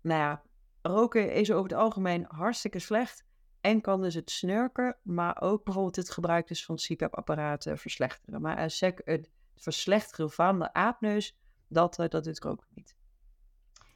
nou 0.00 0.20
ja, 0.20 0.42
roken 0.82 1.32
is 1.32 1.52
over 1.52 1.70
het 1.70 1.78
algemeen 1.78 2.24
hartstikke 2.28 2.78
slecht. 2.78 3.24
En 3.60 3.80
kan 3.80 4.02
dus 4.02 4.14
het 4.14 4.30
snurken, 4.30 4.96
maar 5.02 5.40
ook 5.40 5.64
bijvoorbeeld 5.64 5.96
het 5.96 6.10
gebruik 6.10 6.48
dus 6.48 6.64
van 6.64 6.76
CPAP-apparaten 6.76 7.78
verslechteren. 7.78 8.40
Maar 8.40 8.64
uh, 8.64 8.90
het 9.04 9.30
verslechteren 9.54 10.30
van 10.30 10.58
de 10.58 10.72
aapneus 10.72 11.38
dat, 11.68 11.98
uh, 11.98 12.08
dat 12.08 12.24
doet 12.24 12.44
ook 12.44 12.66
niet. 12.74 12.98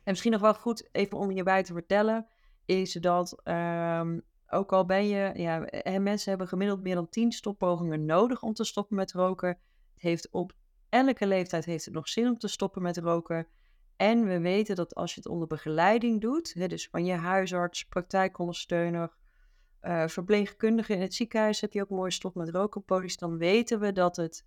En 0.04 0.10
misschien 0.10 0.32
nog 0.32 0.40
wel 0.40 0.54
goed 0.54 0.88
even 0.92 1.18
om 1.18 1.30
hierbij 1.30 1.62
te 1.62 1.72
vertellen, 1.72 2.26
is 2.64 2.92
dat 2.92 3.40
um, 3.44 4.22
ook 4.48 4.72
al 4.72 4.86
ben 4.86 5.08
je, 5.08 5.32
ja, 5.34 5.64
en 5.64 6.02
mensen 6.02 6.28
hebben 6.28 6.48
gemiddeld 6.48 6.82
meer 6.82 6.94
dan 6.94 7.08
10 7.08 7.32
stoppogingen 7.32 8.04
nodig 8.04 8.42
om 8.42 8.54
te 8.54 8.64
stoppen 8.64 8.96
met 8.96 9.12
roken. 9.12 9.48
Het 9.48 9.58
heeft 10.02 10.30
op 10.30 10.52
elke 10.88 11.26
leeftijd 11.26 11.64
heeft 11.64 11.84
het 11.84 11.94
nog 11.94 12.08
zin 12.08 12.28
om 12.28 12.38
te 12.38 12.48
stoppen 12.48 12.82
met 12.82 12.96
roken. 12.96 13.46
En 13.96 14.24
we 14.24 14.40
weten 14.40 14.76
dat 14.76 14.94
als 14.94 15.14
je 15.14 15.20
het 15.20 15.28
onder 15.28 15.48
begeleiding 15.48 16.20
doet, 16.20 16.54
hè, 16.54 16.66
dus 16.66 16.88
van 16.88 17.04
je 17.04 17.12
huisarts, 17.12 17.84
praktijkondersteuner, 17.84 19.12
uh, 19.82 20.06
verpleegkundige 20.06 20.94
in 20.94 21.00
het 21.00 21.14
ziekenhuis 21.14 21.60
heb 21.60 21.72
je 21.72 21.80
ook 21.82 21.90
mooi 21.90 22.10
stop 22.10 22.34
met 22.34 22.48
roken 22.48 22.84
dan 23.16 23.36
weten 23.38 23.80
we 23.80 23.92
dat 23.92 24.16
het 24.16 24.46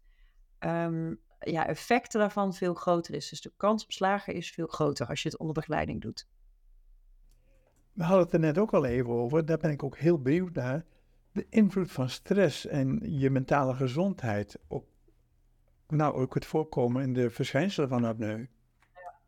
um, 0.60 1.20
ja, 1.40 1.68
effecten 1.68 2.20
daarvan 2.20 2.54
veel 2.54 2.74
groter 2.74 3.14
is. 3.14 3.30
Dus 3.30 3.42
de 3.42 3.52
kans 3.58 3.84
op 3.84 3.92
slagen 3.92 4.34
is 4.34 4.52
veel 4.52 4.68
groter 4.68 5.08
als 5.08 5.22
je 5.22 5.30
het 5.30 5.38
onder 5.38 5.54
begeleiding 5.54 6.02
doet. 6.02 6.28
We 7.94 8.04
hadden 8.04 8.24
het 8.24 8.34
er 8.34 8.40
net 8.40 8.58
ook 8.58 8.74
al 8.74 8.86
even 8.86 9.14
over, 9.14 9.46
daar 9.46 9.58
ben 9.58 9.72
ik 9.72 9.84
ook 9.84 9.98
heel 9.98 10.22
benieuwd 10.22 10.54
naar. 10.54 10.86
De 11.32 11.46
invloed 11.50 11.92
van 11.92 12.10
stress 12.10 12.66
en 12.66 13.00
je 13.20 13.30
mentale 13.30 13.74
gezondheid 13.74 14.60
op 14.68 14.88
nou, 15.88 16.14
ook 16.16 16.34
het 16.34 16.46
voorkomen 16.46 17.02
en 17.02 17.14
de 17.14 17.30
verschijnselen 17.30 17.90
van 17.90 18.04
apneu. 18.04 18.38
Ja. 18.94 19.20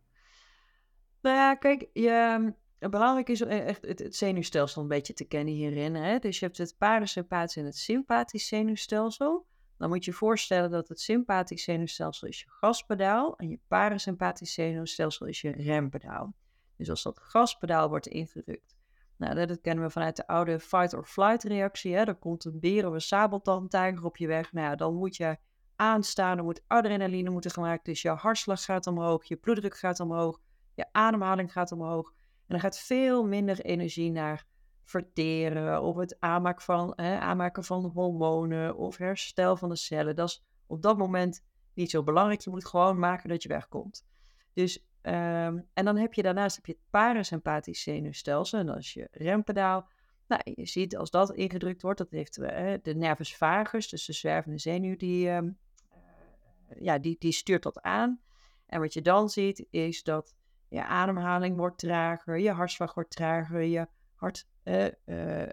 Nou 1.22 1.36
ja, 1.36 1.56
kijk, 1.56 1.90
je, 1.94 2.54
belangrijk 2.80 3.30
is 3.30 3.42
echt 3.42 3.86
het, 3.86 4.00
het, 4.00 4.16
zenuwstelsel 4.16 4.82
een 4.82 4.88
beetje 4.88 5.14
te 5.14 5.26
kennen 5.26 5.54
hierin. 5.54 5.96
Hè? 5.96 6.20
Dus 6.20 6.40
je 6.40 6.46
hebt 6.46 6.58
het 6.58 6.76
parasympathisch 6.78 7.56
en 7.56 7.66
het 7.66 7.78
sympathisch 7.78 8.48
zenuwstelsel. 8.48 9.46
Dan 9.80 9.90
moet 9.90 10.06
je 10.06 10.14
voorstellen 10.14 10.72
dat 10.72 10.88
het 10.88 11.00
sympathisch 11.00 11.64
zenuwstelsel 11.64 12.28
is 12.28 12.40
je 12.40 12.50
gaspedaal 12.50 13.38
en 13.38 13.50
je 13.50 13.60
parasympathisch 13.68 14.54
zenuwstelsel 14.54 15.26
is 15.26 15.42
je 15.42 15.52
rempedaal. 15.52 16.34
Dus 16.78 16.90
als 16.90 17.04
dat 17.04 17.20
gaspedaal 17.20 17.90
wordt 17.90 18.08
ingedrukt, 18.08 18.78
nou, 19.18 19.46
dat 19.46 19.62
kennen 19.62 19.84
we 19.84 19.90
vanuit 19.90 20.16
de 20.16 20.28
oude 20.28 20.60
fight-or-flight 20.60 21.44
reactie. 21.44 21.96
Er 21.96 22.16
komt 22.16 22.46
een 22.46 22.60
beer 22.60 22.88
of 22.88 22.94
een 22.94 23.02
sabeltandtijger 23.02 24.06
op 24.06 24.18
je 24.18 24.28
weg. 24.28 24.54
Nou 24.54 24.76
dan 24.76 24.96
moet 24.96 25.16
je 25.16 25.38
aanstaan, 25.76 26.38
er 26.38 26.44
moet 26.44 26.64
adrenaline 26.68 27.30
moeten 27.30 27.52
gemaakt. 27.52 27.86
Dus 27.86 28.02
je 28.02 28.10
hartslag 28.10 28.64
gaat 28.64 28.88
omhoog, 28.88 29.26
je 29.26 29.36
bloeddruk 29.36 29.78
gaat 29.78 30.00
omhoog, 30.00 30.40
je 30.74 30.86
ademhaling 30.92 31.52
gaat 31.52 31.72
omhoog. 31.72 32.14
En 32.48 32.56
er 32.56 32.62
gaat 32.62 32.80
veel 32.80 33.26
minder 33.26 33.60
energie 33.60 34.12
naar 34.12 34.46
verteren 34.90 35.82
of 35.82 35.96
het 35.96 36.16
aanmaken 36.20 36.64
van, 36.64 36.94
hè, 36.96 37.20
aanmaken 37.20 37.64
van 37.64 37.86
hormonen 37.86 38.78
of 38.78 38.98
herstel 38.98 39.58
van 39.58 39.70
de 39.70 39.76
cellen. 39.76 40.16
Dat 40.16 40.30
is 40.30 40.44
op 40.68 40.82
dat 40.82 40.98
moment 40.98 41.44
niet 41.74 41.90
zo 41.90 42.04
belangrijk. 42.04 42.42
Je 42.42 42.50
moet 42.50 42.66
gewoon 42.66 43.00
maken 43.00 43.30
dat 43.30 43.44
je 43.44 43.50
wegkomt. 43.50 44.06
Dus, 44.54 44.88
um, 45.02 45.68
en 45.74 45.86
dan 45.86 45.98
heb 45.98 46.14
je 46.14 46.22
daarnaast 46.22 46.56
heb 46.56 46.66
je 46.66 46.72
het 46.72 46.82
parasympathisch 46.90 47.84
zenuwstelsel 47.84 48.60
en 48.60 48.66
dat 48.66 48.78
is 48.78 48.94
je 48.94 49.08
rempedaal. 49.12 49.90
Nou, 50.28 50.42
je 50.44 50.66
ziet 50.66 50.98
als 50.98 51.10
dat 51.10 51.32
ingedrukt 51.32 51.82
wordt, 51.82 51.98
dat 51.98 52.10
heeft 52.10 52.38
uh, 52.38 52.74
de 52.82 52.96
nervus 52.96 53.36
vagus, 53.36 53.90
dus 53.90 54.06
de 54.06 54.14
zwervende 54.14 54.60
zenuw, 54.60 54.96
die, 54.96 55.30
um, 55.30 55.58
uh, 55.92 56.82
ja, 56.82 56.98
die, 56.98 57.16
die 57.20 57.32
stuurt 57.32 57.64
dat 57.64 57.82
aan. 57.82 58.22
En 58.66 58.80
wat 58.80 58.94
je 58.94 59.02
dan 59.02 59.30
ziet, 59.30 59.68
is 59.70 60.04
dat 60.04 60.36
je 60.68 60.86
ademhaling 60.86 61.58
wordt 61.58 61.78
trager, 61.78 62.40
je 62.40 62.52
hartslag 62.52 62.94
wordt 62.94 63.10
trager, 63.10 63.64
je 63.64 63.88
hart, 64.20 64.48
uh, 64.64 64.88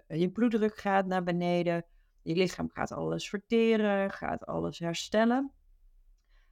je 0.07 0.29
bloeddruk 0.33 0.77
gaat 0.77 1.05
naar 1.05 1.23
beneden, 1.23 1.85
je 2.21 2.35
lichaam 2.35 2.69
gaat 2.69 2.91
alles 2.91 3.29
verteren, 3.29 4.11
gaat 4.11 4.45
alles 4.45 4.79
herstellen. 4.79 5.51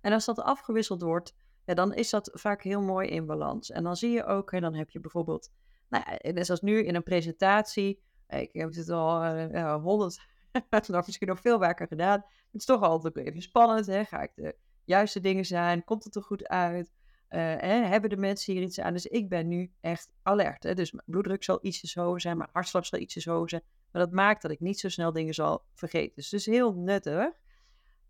En 0.02 0.14
als 0.14 0.26
dat 0.26 0.40
afgewisseld 0.40 1.02
wordt, 1.02 1.36
dan 1.66 1.94
is 1.94 2.10
dat 2.10 2.30
vaak 2.34 2.64
heel 2.64 2.82
mooi 2.82 3.08
in 3.08 3.26
balans. 3.26 3.72
En 3.72 3.84
dan 3.84 3.96
zie 3.96 4.12
je 4.12 4.26
ook, 4.26 4.52
en 4.52 4.62
dan 4.62 4.74
heb 4.74 4.90
je 4.90 5.00
bijvoorbeeld, 5.00 5.52
nou 5.90 6.04
ja, 6.08 6.32
net 6.32 6.46
zoals 6.46 6.62
nu 6.62 6.84
in 6.84 6.96
een 6.96 7.04
presentatie, 7.04 8.02
ik 8.28 8.50
heb 8.54 8.74
het 8.74 8.90
al 8.90 9.80
honderd, 9.80 10.22
misschien 11.06 11.28
nog 11.28 11.40
veel 11.40 11.60
vaker 11.60 11.88
gedaan. 11.88 12.20
Het 12.52 12.62
is 12.62 12.66
toch 12.66 12.82
altijd 12.82 13.18
even 13.18 13.42
spannend, 13.42 13.86
hè? 13.86 14.06
ga 14.06 14.22
ik 14.22 14.32
de 14.36 14.58
juiste 14.84 15.20
dingen 15.20 15.46
zijn, 15.46 15.84
komt 15.84 16.04
het 16.04 16.16
er 16.16 16.24
goed 16.24 16.48
uit? 16.48 16.92
Uh, 17.36 17.42
hebben 17.90 18.10
de 18.10 18.18
mensen 18.18 18.54
hier 18.54 18.62
iets 18.62 18.80
aan? 18.80 18.94
Dus 18.94 19.06
ik 19.06 19.30
ben 19.30 19.48
nu 19.48 19.72
echt 19.82 20.12
alert. 20.22 20.64
Hè? 20.64 20.74
Dus 20.74 20.92
mijn 20.92 21.06
bloeddruk 21.06 21.44
zal 21.44 21.60
ietsjes 21.62 21.96
hoger 21.96 22.22
zijn, 22.22 22.38
mijn 22.38 22.50
hartslag 22.54 22.86
zal 22.86 23.00
ietsjes 23.00 23.26
hoger 23.26 23.50
zijn, 23.50 23.64
Maar 23.92 24.02
dat 24.02 24.12
maakt 24.12 24.42
dat 24.42 24.52
ik 24.52 24.60
niet 24.60 24.80
zo 24.80 24.90
snel 24.90 25.12
dingen 25.12 25.34
zal 25.34 25.66
vergeten. 25.74 26.16
Dus 26.16 26.32
het 26.32 26.40
is 26.40 26.46
heel 26.46 26.74
nuttig. 26.74 27.30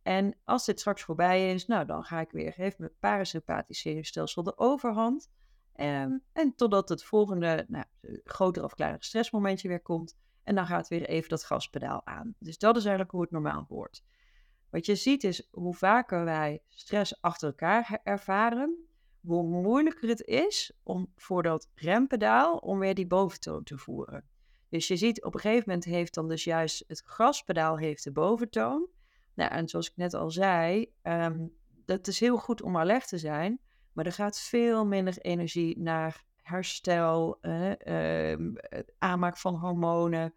En 0.01 0.37
als 0.43 0.65
dit 0.65 0.79
straks 0.79 1.01
voorbij 1.01 1.53
is, 1.53 1.65
nou 1.65 1.85
dan 1.85 2.03
ga 2.03 2.19
ik 2.19 2.31
weer, 2.31 2.53
heeft 2.55 2.79
mijn 2.79 2.91
parasympathisch 2.99 3.79
zenuwstelsel 3.79 4.43
de 4.43 4.57
overhand. 4.57 5.29
Um, 5.75 6.23
en 6.33 6.55
totdat 6.55 6.89
het 6.89 7.03
volgende 7.03 7.65
nou, 7.67 7.85
groter 8.23 8.63
of 8.63 8.73
kleiner 8.73 9.03
stressmomentje 9.03 9.67
weer 9.67 9.81
komt. 9.81 10.17
En 10.43 10.55
dan 10.55 10.65
gaat 10.65 10.87
weer 10.87 11.05
even 11.05 11.29
dat 11.29 11.43
gaspedaal 11.43 12.05
aan. 12.05 12.35
Dus 12.39 12.57
dat 12.57 12.75
is 12.75 12.81
eigenlijk 12.81 13.11
hoe 13.11 13.21
het 13.21 13.31
normaal 13.31 13.65
wordt. 13.67 14.03
Wat 14.69 14.85
je 14.85 14.95
ziet 14.95 15.23
is 15.23 15.47
hoe 15.51 15.73
vaker 15.73 16.23
wij 16.23 16.61
stress 16.67 17.21
achter 17.21 17.47
elkaar 17.47 17.99
ervaren, 18.03 18.84
hoe 19.25 19.43
moeilijker 19.43 20.09
het 20.09 20.21
is 20.21 20.71
om 20.83 21.11
voor 21.15 21.43
dat 21.43 21.69
rempedaal 21.75 22.57
om 22.57 22.79
weer 22.79 22.95
die 22.95 23.07
boventoon 23.07 23.63
te 23.63 23.77
voeren. 23.77 24.23
Dus 24.69 24.87
je 24.87 24.95
ziet 24.95 25.23
op 25.23 25.33
een 25.33 25.39
gegeven 25.39 25.63
moment 25.65 25.85
heeft 25.85 26.13
dan 26.13 26.29
dus 26.29 26.43
juist 26.43 26.83
het 26.87 27.01
gaspedaal 27.05 27.77
heeft 27.77 28.03
de 28.03 28.11
boventoon. 28.11 28.87
Nou, 29.33 29.51
en 29.51 29.67
zoals 29.67 29.87
ik 29.89 29.95
net 29.95 30.13
al 30.13 30.31
zei, 30.31 30.91
um, 31.03 31.53
dat 31.85 32.07
is 32.07 32.19
heel 32.19 32.37
goed 32.37 32.61
om 32.61 32.77
alert 32.77 33.07
te 33.07 33.17
zijn, 33.17 33.59
maar 33.93 34.05
er 34.05 34.11
gaat 34.11 34.39
veel 34.39 34.85
minder 34.85 35.17
energie 35.17 35.79
naar 35.79 36.23
herstel, 36.41 37.37
uh, 37.41 38.35
aanmaak 38.97 39.37
van 39.37 39.55
hormonen, 39.55 40.33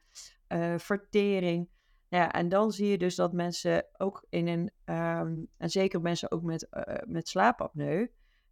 uh, 0.49 0.79
vertering. 0.79 1.69
Ja, 2.09 2.33
en 2.33 2.49
dan 2.49 2.73
zie 2.73 2.89
je 2.89 2.99
dus 2.99 3.15
dat 3.15 3.33
mensen 3.33 3.87
ook 3.97 4.27
in 4.29 4.47
een, 4.47 4.95
um, 4.95 5.49
en 5.57 5.71
zeker 5.71 6.01
mensen 6.01 6.31
ook 6.31 6.43
met, 6.43 6.67
uh, 6.71 6.95
met 7.07 7.29
slaapapneu, 7.29 8.07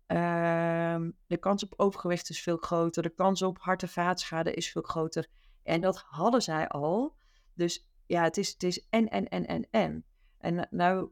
um, 0.07 1.17
de 1.27 1.37
kans 1.39 1.65
op 1.65 1.75
overgewicht 1.77 2.31
is 2.31 2.43
veel 2.43 2.57
groter, 2.57 3.03
de 3.03 3.15
kans 3.15 3.43
op 3.43 3.59
hart- 3.59 3.83
en 3.83 3.89
vaatschade 3.89 4.55
is 4.55 4.71
veel 4.71 4.83
groter. 4.83 5.29
En 5.63 5.81
dat 5.81 6.05
hadden 6.09 6.43
zij 6.43 6.69
al. 6.69 7.17
Dus 7.55 7.89
ja, 8.07 8.23
het 8.23 8.37
is, 8.37 8.53
het 8.53 8.63
is 8.63 8.87
en, 8.91 9.09
en, 9.09 9.29
en, 9.29 9.47
en, 9.47 9.69
en. 9.71 10.05
En 10.39 10.69
nou 10.71 11.11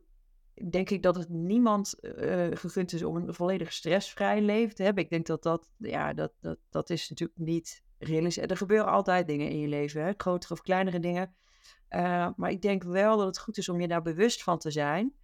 denk 0.71 0.91
ik 0.91 1.03
dat 1.03 1.17
het 1.17 1.29
niemand 1.29 1.95
uh, 2.01 2.47
gegund 2.51 2.93
is 2.93 3.03
om 3.03 3.17
een 3.17 3.35
volledig 3.35 3.73
stressvrij 3.73 4.41
leven 4.41 4.75
te 4.75 4.83
hebben. 4.83 5.05
Ik 5.05 5.11
denk 5.11 5.27
dat 5.27 5.43
dat, 5.43 5.71
ja, 5.79 6.13
dat, 6.13 6.33
dat, 6.41 6.59
dat 6.71 6.91
is 6.91 7.09
natuurlijk 7.09 7.39
niet 7.39 7.83
realistisch. 7.99 8.45
Er 8.47 8.57
gebeuren 8.57 8.93
altijd 8.93 9.27
dingen 9.27 9.49
in 9.49 9.59
je 9.59 9.69
leven, 9.69 10.05
hè? 10.05 10.13
grotere 10.17 10.53
of 10.53 10.61
kleinere 10.61 11.01
dingen. 11.01 11.35
Uh, 11.91 12.29
maar 12.37 12.51
ik 12.51 12.63
denk 12.63 12.83
wel 12.83 13.17
dat 13.17 13.27
het 13.27 13.39
goed 13.39 13.59
is 13.59 13.69
om 13.69 13.81
je 13.81 13.89
daar 13.89 14.03
bewust 14.03 14.43
van 14.43 14.59
te 14.59 14.71
zijn. 14.71 15.15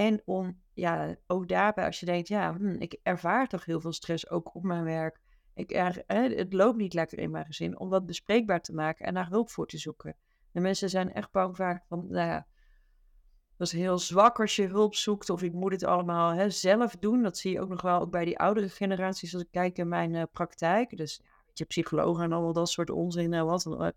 En 0.00 0.22
om, 0.24 0.60
ja, 0.72 1.16
ook 1.26 1.48
daarbij 1.48 1.84
als 1.86 2.00
je 2.00 2.06
denkt, 2.06 2.28
ja, 2.28 2.54
hm, 2.54 2.74
ik 2.78 2.98
ervaar 3.02 3.48
toch 3.48 3.64
heel 3.64 3.80
veel 3.80 3.92
stress 3.92 4.30
ook 4.30 4.54
op 4.54 4.62
mijn 4.62 4.84
werk. 4.84 5.20
Ik 5.54 5.72
er, 5.72 6.02
het 6.06 6.52
loopt 6.52 6.76
niet 6.76 6.94
lekker 6.94 7.18
in 7.18 7.30
mijn 7.30 7.46
gezin. 7.46 7.78
Om 7.78 7.90
dat 7.90 8.06
bespreekbaar 8.06 8.60
te 8.60 8.74
maken 8.74 9.06
en 9.06 9.14
daar 9.14 9.28
hulp 9.28 9.50
voor 9.50 9.66
te 9.66 9.78
zoeken. 9.78 10.16
De 10.52 10.60
mensen 10.60 10.90
zijn 10.90 11.12
echt 11.12 11.30
bang 11.30 11.56
vaak 11.56 11.84
van, 11.88 12.06
nou 12.08 12.28
ja, 12.28 12.46
dat 13.56 13.66
is 13.66 13.72
heel 13.72 13.98
zwak 13.98 14.40
als 14.40 14.56
je 14.56 14.66
hulp 14.66 14.94
zoekt 14.94 15.30
of 15.30 15.42
ik 15.42 15.52
moet 15.52 15.72
het 15.72 15.84
allemaal 15.84 16.32
hè, 16.32 16.50
zelf 16.50 16.96
doen. 16.96 17.22
Dat 17.22 17.38
zie 17.38 17.52
je 17.52 17.60
ook 17.60 17.68
nog 17.68 17.82
wel 17.82 18.00
ook 18.00 18.10
bij 18.10 18.24
die 18.24 18.38
oudere 18.38 18.68
generaties 18.68 19.34
als 19.34 19.42
ik 19.42 19.50
kijk 19.50 19.78
in 19.78 19.88
mijn 19.88 20.14
uh, 20.14 20.22
praktijk. 20.32 20.96
Dus 20.96 21.20
ja, 21.22 21.30
weet 21.46 21.58
je, 21.58 21.64
psychologen 21.64 22.24
en 22.24 22.32
allemaal 22.32 22.52
dat 22.52 22.70
soort 22.70 22.90
onzin 22.90 23.32
en 23.32 23.46
wat. 23.46 23.66
Uh, 23.66 23.88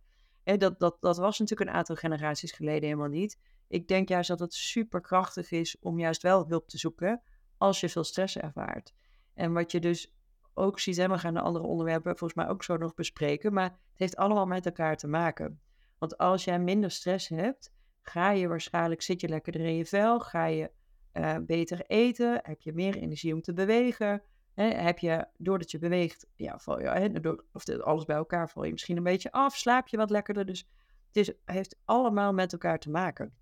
dat, 0.44 0.80
dat, 0.80 1.18
was 1.18 1.40
natuurlijk 1.40 1.70
een 1.70 1.76
aantal 1.76 1.96
generaties 1.96 2.52
geleden 2.52 2.84
helemaal 2.84 3.08
niet. 3.08 3.40
Ik 3.68 3.88
denk 3.88 4.10
juist 4.10 4.28
dat 4.28 4.40
het 4.40 4.54
super 4.54 5.02
krachtig 5.02 5.52
is 5.52 5.78
om 5.80 6.00
juist 6.00 6.22
wel 6.22 6.48
hulp 6.48 6.68
te 6.68 6.78
zoeken 6.78 7.22
als 7.58 7.80
je 7.80 7.90
veel 7.90 8.04
stress 8.04 8.38
ervaart. 8.38 8.94
En 9.34 9.54
wat 9.54 9.72
je 9.72 9.80
dus 9.80 10.14
ook 10.54 10.80
ziet, 10.80 10.98
en 10.98 11.12
we 11.12 11.18
gaan 11.18 11.34
de 11.34 11.42
andere 11.42 11.66
onderwerpen 11.66 12.18
volgens 12.18 12.34
mij 12.34 12.50
ook 12.50 12.64
zo 12.64 12.78
nog 12.78 12.94
bespreken, 12.94 13.54
maar 13.54 13.70
het 13.70 14.00
heeft 14.00 14.16
allemaal 14.16 14.46
met 14.46 14.66
elkaar 14.66 14.98
te 14.98 15.08
maken. 15.08 15.62
Want 15.98 16.18
als 16.18 16.44
jij 16.44 16.60
minder 16.60 16.92
stress 16.92 17.28
hebt, 17.28 17.74
ga 18.02 18.32
je 18.32 18.48
waarschijnlijk, 18.48 19.02
zit 19.02 19.22
je 19.22 19.28
lekkerder 19.28 19.62
in 19.62 19.76
je 19.76 19.86
vel, 19.86 20.20
ga 20.20 20.46
je 20.46 20.72
uh, 21.14 21.36
beter 21.42 21.86
eten, 21.88 22.40
heb 22.44 22.62
je 22.62 22.74
meer 22.74 22.96
energie 22.96 23.34
om 23.34 23.42
te 23.42 23.54
bewegen. 23.54 24.24
Hè, 24.54 24.64
heb 24.64 25.00
je, 25.00 25.28
doordat 25.38 25.72
je 25.72 25.80
beweegt, 25.80 26.28
ja, 26.36 26.60
val 26.60 26.80
je, 26.80 26.88
hè, 26.88 27.20
door, 27.20 27.44
of 27.52 27.70
alles 27.70 28.06
bij 28.06 28.16
elkaar, 28.16 28.50
val 28.50 28.64
je 28.64 28.72
misschien 28.72 28.98
een 28.98 29.04
beetje 29.04 29.32
af, 29.32 29.56
slaap 29.56 29.88
je 29.88 29.98
wat 29.98 30.10
lekkerder. 30.10 30.46
Dus 30.46 30.68
het 31.08 31.18
is, 31.18 31.34
heeft 31.46 31.76
allemaal 31.86 32.34
met 32.34 32.52
elkaar 32.52 32.80
te 32.80 32.90
maken. 32.90 33.34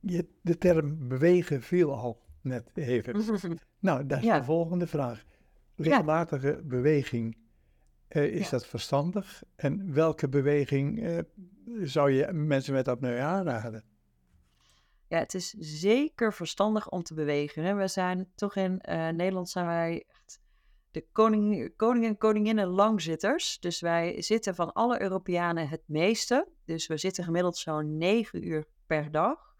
Je, 0.00 0.28
de 0.40 0.58
term 0.58 1.08
bewegen 1.08 1.62
viel 1.62 1.94
al 1.94 2.22
net 2.40 2.70
even. 2.74 3.16
nou, 3.78 4.06
dat 4.06 4.18
is 4.18 4.24
ja. 4.24 4.38
de 4.38 4.44
volgende 4.44 4.86
vraag. 4.86 5.24
Regelmatige 5.74 6.46
ja. 6.46 6.62
beweging, 6.62 7.36
uh, 8.08 8.24
is 8.24 8.44
ja. 8.44 8.50
dat 8.50 8.66
verstandig? 8.66 9.42
En 9.56 9.92
welke 9.92 10.28
beweging 10.28 11.02
uh, 11.02 11.18
zou 11.82 12.10
je 12.10 12.32
mensen 12.32 12.72
met 12.74 12.88
apneu 12.88 13.18
aanraden? 13.18 13.84
Ja, 15.08 15.18
het 15.18 15.34
is 15.34 15.50
zeker 15.58 16.32
verstandig 16.32 16.88
om 16.88 17.02
te 17.02 17.14
bewegen. 17.14 17.64
Hè? 17.64 17.74
We 17.74 17.88
zijn 17.88 18.32
toch 18.34 18.56
in 18.56 18.82
uh, 18.88 19.08
Nederland 19.08 19.48
zijn 19.48 19.66
wij 19.66 20.04
echt 20.08 20.40
de 20.90 21.06
koning, 21.12 21.76
koning 21.76 22.04
en 22.04 22.18
koninginnen 22.18 22.66
langzitters. 22.66 23.60
Dus 23.60 23.80
wij 23.80 24.22
zitten 24.22 24.54
van 24.54 24.72
alle 24.72 25.00
Europeanen 25.00 25.68
het 25.68 25.82
meeste. 25.86 26.48
Dus 26.64 26.86
we 26.86 26.96
zitten 26.96 27.24
gemiddeld 27.24 27.56
zo'n 27.56 27.96
9 27.96 28.46
uur 28.46 28.64
per 28.86 29.10
dag. 29.10 29.54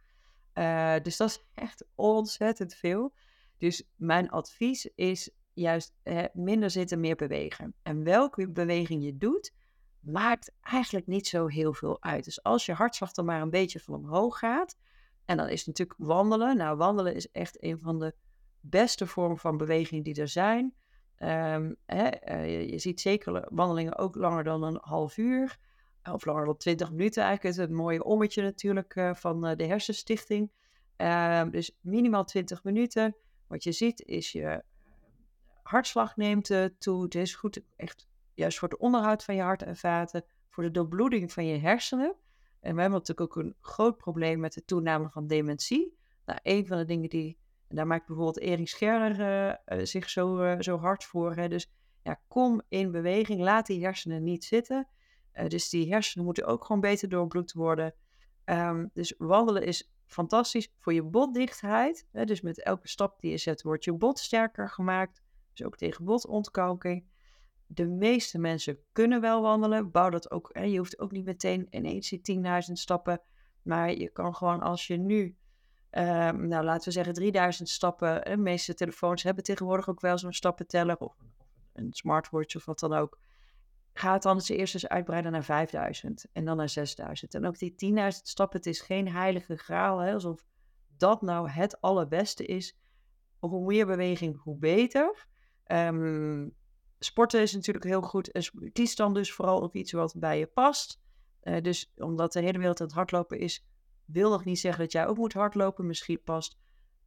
Uh, 0.55 0.95
dus 1.03 1.17
dat 1.17 1.29
is 1.29 1.45
echt 1.65 1.85
ontzettend 1.95 2.75
veel. 2.75 3.15
Dus 3.59 3.89
mijn 3.97 4.31
advies 4.31 4.91
is 4.95 5.31
juist 5.53 5.95
eh, 6.03 6.25
minder 6.33 6.71
zitten, 6.71 7.01
meer 7.01 7.17
bewegen. 7.17 7.75
En 7.83 8.05
welke 8.05 8.51
beweging 8.51 9.05
je 9.05 9.17
doet, 9.17 9.53
maakt 10.01 10.53
eigenlijk 10.61 11.07
niet 11.07 11.27
zo 11.27 11.47
heel 11.47 11.73
veel 11.73 12.03
uit. 12.03 12.25
Dus 12.25 12.43
als 12.43 12.67
je 12.67 12.73
hartslag 12.73 13.13
dan 13.13 13.25
maar 13.25 13.41
een 13.41 13.51
beetje 13.51 13.81
van 13.81 13.95
omhoog 13.95 14.39
gaat, 14.39 14.77
en 15.27 15.37
dan 15.37 15.49
is 15.49 15.67
natuurlijk 15.67 15.99
wandelen. 16.01 16.57
Nou, 16.57 16.77
wandelen 16.77 17.15
is 17.15 17.31
echt 17.31 17.63
een 17.63 17.79
van 17.79 17.99
de 17.99 18.15
beste 18.61 19.07
vormen 19.07 19.39
van 19.39 19.57
beweging 19.57 20.05
die 20.05 20.21
er 20.21 20.29
zijn. 20.29 20.75
Um, 21.19 21.77
hè, 21.87 22.09
uh, 22.29 22.53
je, 22.53 22.71
je, 22.71 22.79
ziet 22.79 23.01
zeker 23.01 23.49
wandelingen 23.51 23.99
ook 23.99 24.15
langer 24.15 24.45
dan 24.45 24.63
een 24.63 24.79
half 24.81 25.17
uur. 25.17 25.59
Of 26.13 26.25
langer 26.25 26.45
dan 26.45 26.57
20 26.57 26.91
minuten 26.91 27.23
eigenlijk. 27.23 27.57
Het 27.57 27.65
is 27.65 27.71
een 27.71 27.83
mooie 27.83 28.05
ommetje 28.05 28.43
natuurlijk 28.43 28.97
uh, 28.97 29.15
van 29.15 29.41
de 29.41 29.65
Hersenstichting. 29.65 30.51
Um, 30.97 31.51
dus 31.51 31.79
minimaal 31.81 32.25
20 32.25 32.65
minuten. 32.65 33.17
Wat 33.47 33.65
je 33.65 33.73
ziet 33.73 34.03
is 34.03 34.33
je 34.33 34.63
hartslag 35.63 36.17
neemt 36.17 36.51
toe. 36.79 37.03
Het 37.03 37.15
is 37.15 37.35
goed 37.35 37.61
echt 37.77 38.09
juist 38.35 38.59
voor 38.59 38.69
het 38.69 38.79
onderhoud 38.79 39.25
van 39.25 39.35
je 39.35 39.43
hart 39.43 39.63
en 39.63 39.77
vaten, 39.77 40.25
voor 40.49 40.63
de 40.63 40.71
doorbloeding 40.71 41.33
van 41.33 41.47
je 41.47 41.59
hersenen. 41.59 42.17
En 42.67 42.75
we 42.75 42.81
hebben 42.81 42.99
natuurlijk 42.99 43.37
ook 43.37 43.45
een 43.45 43.55
groot 43.61 43.97
probleem 43.97 44.41
met 44.41 44.53
de 44.53 44.65
toename 44.65 45.11
van 45.11 45.27
dementie. 45.27 45.97
Nou, 46.25 46.39
een 46.43 46.67
van 46.67 46.79
de 46.79 46.85
dingen 46.85 47.09
die, 47.09 47.39
en 47.69 47.77
daar 47.77 47.87
maakt 47.87 48.07
bijvoorbeeld 48.07 48.41
Erik 48.41 48.69
Scherner 48.69 49.21
uh, 49.21 49.79
uh, 49.79 49.85
zich 49.85 50.11
zo, 50.11 50.43
uh, 50.43 50.61
zo 50.61 50.79
hard 50.79 51.05
voor. 51.05 51.35
Hè. 51.35 51.49
Dus 51.49 51.73
ja, 52.03 52.21
kom 52.29 52.63
in 52.69 52.91
beweging, 52.91 53.41
laat 53.41 53.67
die 53.67 53.85
hersenen 53.85 54.23
niet 54.23 54.45
zitten. 54.45 54.89
dus 55.49 55.69
die 55.69 55.93
hersenen 55.93 56.25
moeten 56.25 56.47
ook 56.47 56.65
gewoon 56.65 56.81
beter 56.81 57.09
doorbloed 57.09 57.53
worden. 57.53 57.95
Um, 58.45 58.91
dus 58.93 59.15
wandelen 59.19 59.63
is 59.63 59.93
fantastisch 60.07 60.73
voor 60.79 60.93
je 60.93 61.03
botdichtheid. 61.03 62.07
Hè. 62.13 62.25
Dus 62.25 62.41
met 62.41 62.63
elke 62.63 62.89
stap 62.89 63.21
die 63.21 63.31
je 63.31 63.39
zet, 63.39 63.63
wordt 63.63 63.85
je 63.85 63.93
bot 63.93 64.19
sterker 64.19 64.71
gemaakt. 64.71 65.23
Dus 65.53 65.67
ook 65.67 65.77
tegen 65.77 66.05
botontkalking 66.05 67.05
de 67.67 67.87
meeste 67.87 68.39
mensen 68.39 68.79
kunnen 68.93 69.21
wel 69.21 69.43
wandelen. 69.43 69.91
Bouw 69.91 70.11
dat 70.11 70.31
ook. 70.31 70.51
Hè, 70.53 70.63
je 70.63 70.79
hoeft 70.79 70.99
ook 70.99 71.11
niet 71.11 71.25
meteen 71.25 71.67
ineens 71.71 72.09
die 72.09 72.41
10.000 72.67 72.73
stappen. 72.73 73.21
Maar 73.63 73.95
je 73.95 74.11
kan 74.11 74.35
gewoon 74.35 74.61
als 74.61 74.87
je 74.87 74.97
nu, 74.97 75.37
um, 75.91 76.49
nou 76.49 76.65
laten 76.65 76.85
we 76.85 76.91
zeggen 76.91 77.15
3000 77.15 77.69
stappen. 77.69 78.25
De 78.25 78.37
meeste 78.37 78.75
telefoons 78.75 79.23
hebben 79.23 79.45
tegenwoordig 79.45 79.89
ook 79.89 80.01
wel 80.01 80.19
zo'n 80.19 80.33
stappenteller 80.33 80.97
of 80.97 81.17
een 81.73 81.93
smartwatch 81.93 82.57
of 82.57 82.65
wat 82.65 82.79
dan 82.79 82.93
ook. 82.93 83.19
Ga 83.93 84.13
het 84.13 84.23
dan 84.23 84.35
eens 84.35 84.49
eerst 84.49 84.75
eens 84.75 84.89
uitbreiden 84.89 85.33
naar 85.33 85.45
5000 85.45 86.27
en 86.33 86.45
dan 86.45 86.57
naar 86.57 86.69
6000. 86.69 87.35
En 87.35 87.47
ook 87.47 87.59
die 87.59 87.95
10.000 87.95 88.09
stappen, 88.09 88.57
het 88.59 88.67
is 88.67 88.81
geen 88.81 89.13
heilige 89.13 89.57
graal. 89.57 89.99
Hè, 89.99 90.13
alsof 90.13 90.45
dat 90.97 91.23
nou 91.23 91.49
het 91.49 91.81
allerbeste 91.81 92.45
is. 92.45 92.77
Hoe 93.39 93.67
meer 93.67 93.87
beweging, 93.87 94.43
hoe 94.43 94.57
beter. 94.57 95.27
Um, 95.67 96.55
sporten 96.99 97.41
is 97.41 97.53
natuurlijk 97.53 97.85
heel 97.85 98.03
goed. 98.03 98.51
Kies 98.73 98.97
dan 98.97 99.15
dus 99.15 99.33
vooral 99.33 99.63
ook 99.63 99.75
iets 99.75 99.93
wat 99.93 100.15
bij 100.17 100.39
je 100.39 100.47
past. 100.47 101.01
Uh, 101.43 101.61
dus 101.61 101.93
omdat 101.97 102.33
de 102.33 102.41
hele 102.41 102.59
wereld 102.59 102.81
aan 102.81 102.87
het 102.87 102.97
hardlopen 102.97 103.39
is, 103.39 103.67
wil 104.05 104.31
nog 104.31 104.45
niet 104.45 104.59
zeggen 104.59 104.83
dat 104.83 104.93
jij 104.93 105.07
ook 105.07 105.17
moet 105.17 105.33
hardlopen. 105.33 105.87
Misschien 105.87 106.23
past. 106.23 106.59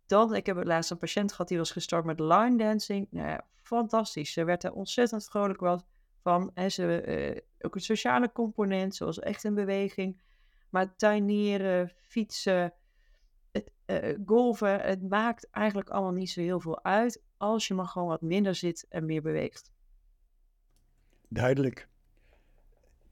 Dan, 0.06 0.36
ik 0.36 0.45
heb 0.45 0.56
het 0.56 0.67
laatst 0.67 0.91
een 0.91 0.97
patiënt 0.97 1.32
gehad 1.32 1.47
die 1.47 1.58
was 1.58 1.71
gestart 1.71 2.06
met 2.06 2.19
line 2.19 2.58
dancing. 2.58 3.08
Nou 3.12 3.28
ja, 3.28 3.45
fantastisch. 3.62 4.34
Ze 4.34 4.43
werd 4.43 4.63
er 4.63 4.73
ontzettend 4.73 5.25
vrolijk 5.30 5.60
wat 5.60 5.86
van. 6.21 6.52
En 6.54 6.71
ze, 6.71 7.06
uh, 7.06 7.41
ook 7.60 7.75
een 7.75 7.82
sociale 7.82 8.32
component, 8.32 8.95
zoals 8.95 9.19
echt 9.19 9.43
een 9.43 9.54
beweging. 9.54 10.21
Maar 10.69 10.95
tuinieren, 10.95 11.91
fietsen, 11.95 12.73
het, 13.52 13.71
uh, 13.86 14.17
golven, 14.25 14.82
het 14.82 15.10
maakt 15.10 15.49
eigenlijk 15.49 15.89
allemaal 15.89 16.12
niet 16.12 16.30
zo 16.30 16.41
heel 16.41 16.60
veel 16.60 16.84
uit. 16.84 17.23
Als 17.38 17.67
je 17.67 17.73
maar 17.73 17.88
gewoon 17.88 18.08
wat 18.08 18.21
minder 18.21 18.56
zit 18.56 18.86
en 18.89 19.06
meer 19.06 19.21
beweegt. 19.21 19.71
Duidelijk. 21.29 21.87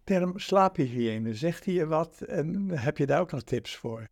term 0.03 0.39
slaaphygiëne, 0.39 1.34
zegt 1.34 1.65
hij 1.65 1.73
je 1.73 1.86
wat 1.86 2.21
en 2.21 2.69
heb 2.69 2.97
je 2.97 3.06
daar 3.06 3.19
ook 3.19 3.32
nog 3.32 3.43
tips 3.43 3.75
voor? 3.75 4.08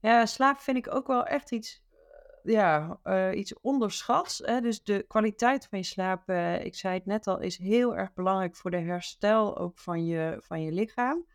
Ja, 0.00 0.26
slaap 0.26 0.58
vind 0.58 0.76
ik 0.76 0.94
ook 0.94 1.06
wel 1.06 1.24
echt 1.24 1.52
iets, 1.52 1.82
eh, 2.42 2.52
ja, 2.52 3.00
uh, 3.04 3.38
iets 3.38 3.60
onderschats. 3.60 4.38
Hè? 4.38 4.60
Dus 4.60 4.82
de 4.82 5.04
kwaliteit 5.08 5.66
van 5.66 5.78
je 5.78 5.84
slaap, 5.84 6.28
uh, 6.30 6.64
ik 6.64 6.74
zei 6.74 6.94
het 6.94 7.06
net 7.06 7.26
al, 7.26 7.40
is 7.40 7.56
heel 7.56 7.96
erg 7.96 8.12
belangrijk 8.12 8.56
voor 8.56 8.70
de 8.70 8.80
herstel 8.80 9.58
ook 9.58 9.78
van 9.78 10.06
je, 10.06 10.36
van 10.40 10.62
je 10.62 10.72
lichaam. 10.72 11.26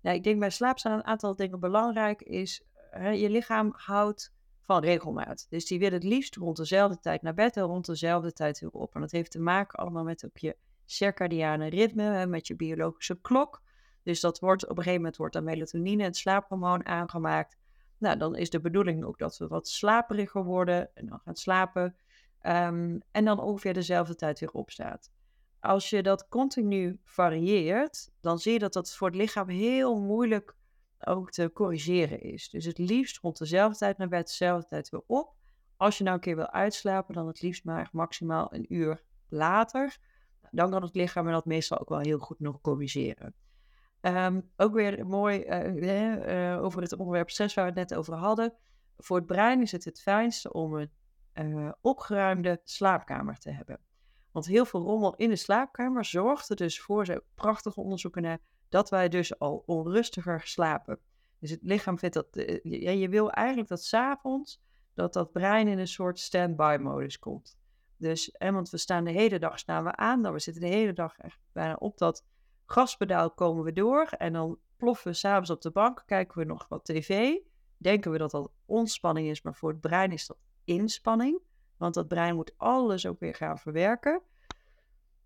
Ja, 0.00 0.10
ik 0.10 0.24
denk 0.24 0.38
bij 0.38 0.50
slaap 0.50 0.78
zijn 0.78 0.94
een 0.94 1.04
aantal 1.04 1.36
dingen 1.36 1.60
belangrijk. 1.60 2.22
Is 2.22 2.62
je 3.12 3.30
lichaam 3.30 3.72
houdt 3.76 4.32
van 4.68 4.84
regelmaat. 4.84 5.46
Dus 5.48 5.66
die 5.66 5.78
wil 5.78 5.90
het 5.90 6.02
liefst 6.04 6.36
rond 6.36 6.56
dezelfde 6.56 7.00
tijd 7.00 7.22
naar 7.22 7.34
bed 7.34 7.56
en 7.56 7.62
rond 7.62 7.86
dezelfde 7.86 8.32
tijd 8.32 8.60
weer 8.60 8.70
op. 8.70 8.94
En 8.94 9.00
dat 9.00 9.10
heeft 9.10 9.30
te 9.30 9.40
maken 9.40 9.78
allemaal 9.78 10.04
met 10.04 10.24
ook 10.24 10.36
je 10.36 10.56
circadiane 10.84 11.68
ritme, 11.68 12.26
met 12.26 12.46
je 12.46 12.56
biologische 12.56 13.20
klok. 13.20 13.62
Dus 14.02 14.20
dat 14.20 14.38
wordt 14.38 14.62
op 14.62 14.70
een 14.70 14.76
gegeven 14.76 14.96
moment 14.96 15.16
wordt 15.16 15.34
dan 15.34 15.44
melatonine, 15.44 16.02
het 16.02 16.16
slaaphormoon, 16.16 16.86
aangemaakt. 16.86 17.58
Nou, 17.98 18.16
dan 18.16 18.36
is 18.36 18.50
de 18.50 18.60
bedoeling 18.60 19.04
ook 19.04 19.18
dat 19.18 19.38
we 19.38 19.46
wat 19.46 19.68
slaperiger 19.68 20.44
worden 20.44 20.90
en 20.94 21.06
dan 21.06 21.18
gaan 21.18 21.36
slapen. 21.36 21.96
Um, 22.42 23.00
en 23.10 23.24
dan 23.24 23.40
ongeveer 23.40 23.74
dezelfde 23.74 24.14
tijd 24.14 24.40
weer 24.40 24.50
opstaat. 24.50 25.10
Als 25.60 25.90
je 25.90 26.02
dat 26.02 26.28
continu 26.28 27.00
varieert, 27.04 28.10
dan 28.20 28.38
zie 28.38 28.52
je 28.52 28.58
dat 28.58 28.72
dat 28.72 28.94
voor 28.94 29.06
het 29.06 29.16
lichaam 29.16 29.48
heel 29.48 30.00
moeilijk 30.00 30.56
ook 31.04 31.30
te 31.30 31.50
corrigeren 31.54 32.20
is. 32.20 32.48
Dus 32.50 32.64
het 32.64 32.78
liefst 32.78 33.18
rond 33.18 33.38
dezelfde 33.38 33.78
tijd 33.78 33.98
naar 33.98 34.08
bed, 34.08 34.26
dezelfde 34.26 34.68
tijd 34.68 34.88
weer 34.88 35.02
op. 35.06 35.34
Als 35.76 35.98
je 35.98 36.04
nou 36.04 36.16
een 36.16 36.22
keer 36.22 36.36
wil 36.36 36.50
uitslapen, 36.50 37.14
dan 37.14 37.26
het 37.26 37.42
liefst 37.42 37.64
maar 37.64 37.88
maximaal 37.92 38.54
een 38.54 38.74
uur 38.74 39.02
later. 39.28 39.98
Dan 40.50 40.70
kan 40.70 40.82
het 40.82 40.94
lichaam 40.94 41.26
dat 41.26 41.44
meestal 41.44 41.78
ook 41.78 41.88
wel 41.88 41.98
heel 41.98 42.18
goed 42.18 42.40
nog 42.40 42.60
corrigeren. 42.60 43.34
Um, 44.00 44.50
ook 44.56 44.72
weer 44.74 45.06
mooi 45.06 45.44
uh, 45.44 46.54
uh, 46.54 46.62
over 46.62 46.82
het 46.82 46.92
onderwerp 46.92 47.30
6 47.30 47.54
waar 47.54 47.64
we 47.64 47.80
het 47.80 47.88
net 47.88 47.98
over 47.98 48.14
hadden. 48.14 48.54
Voor 48.96 49.16
het 49.16 49.26
brein 49.26 49.60
is 49.60 49.72
het 49.72 49.84
het 49.84 50.00
fijnste 50.00 50.52
om 50.52 50.74
een 50.74 50.90
uh, 51.50 51.72
opgeruimde 51.80 52.60
slaapkamer 52.64 53.38
te 53.38 53.50
hebben. 53.50 53.80
Want 54.30 54.46
heel 54.46 54.64
veel 54.64 54.80
rommel 54.80 55.16
in 55.16 55.28
de 55.28 55.36
slaapkamer 55.36 56.04
zorgt 56.04 56.50
er 56.50 56.56
dus 56.56 56.80
voor, 56.80 57.06
zijn 57.06 57.22
prachtige 57.34 57.80
onderzoeken 57.80 58.22
naar, 58.22 58.38
dat 58.68 58.90
wij 58.90 59.08
dus 59.08 59.38
al 59.38 59.62
onrustiger 59.66 60.40
slapen. 60.44 60.98
Dus 61.38 61.50
het 61.50 61.62
lichaam 61.62 61.98
vindt 61.98 62.14
dat, 62.14 62.26
ja, 62.62 62.90
je 62.90 63.08
wil 63.08 63.30
eigenlijk 63.30 63.68
dat 63.68 63.84
s'avonds, 63.84 64.60
dat 64.94 65.12
dat 65.12 65.32
brein 65.32 65.68
in 65.68 65.78
een 65.78 65.88
soort 65.88 66.18
stand-by 66.18 66.78
modus 66.80 67.18
komt. 67.18 67.58
Dus, 67.96 68.34
want 68.38 68.70
we 68.70 68.76
staan 68.76 69.04
de 69.04 69.10
hele 69.10 69.38
dag 69.38 69.58
staan 69.58 69.84
we 69.84 69.96
aan, 69.96 70.22
dan 70.22 70.32
we 70.32 70.38
zitten 70.38 70.62
de 70.62 70.68
hele 70.68 70.92
dag 70.92 71.18
echt 71.18 71.40
bijna 71.52 71.74
op 71.74 71.98
dat 71.98 72.24
gaspedaal 72.66 73.30
komen 73.30 73.64
we 73.64 73.72
door 73.72 74.02
en 74.02 74.32
dan 74.32 74.58
ploffen 74.76 75.10
we 75.10 75.16
s'avonds 75.16 75.50
op 75.50 75.62
de 75.62 75.70
bank, 75.70 76.02
kijken 76.06 76.38
we 76.38 76.44
nog 76.44 76.68
wat 76.68 76.84
tv. 76.84 77.36
Denken 77.76 78.10
we 78.10 78.18
dat 78.18 78.30
dat 78.30 78.50
ontspanning 78.66 79.28
is, 79.28 79.42
maar 79.42 79.54
voor 79.54 79.70
het 79.70 79.80
brein 79.80 80.12
is 80.12 80.26
dat 80.26 80.36
inspanning. 80.64 81.40
Want 81.76 81.94
dat 81.94 82.08
brein 82.08 82.34
moet 82.34 82.54
alles 82.56 83.06
ook 83.06 83.20
weer 83.20 83.34
gaan 83.34 83.58
verwerken. 83.58 84.22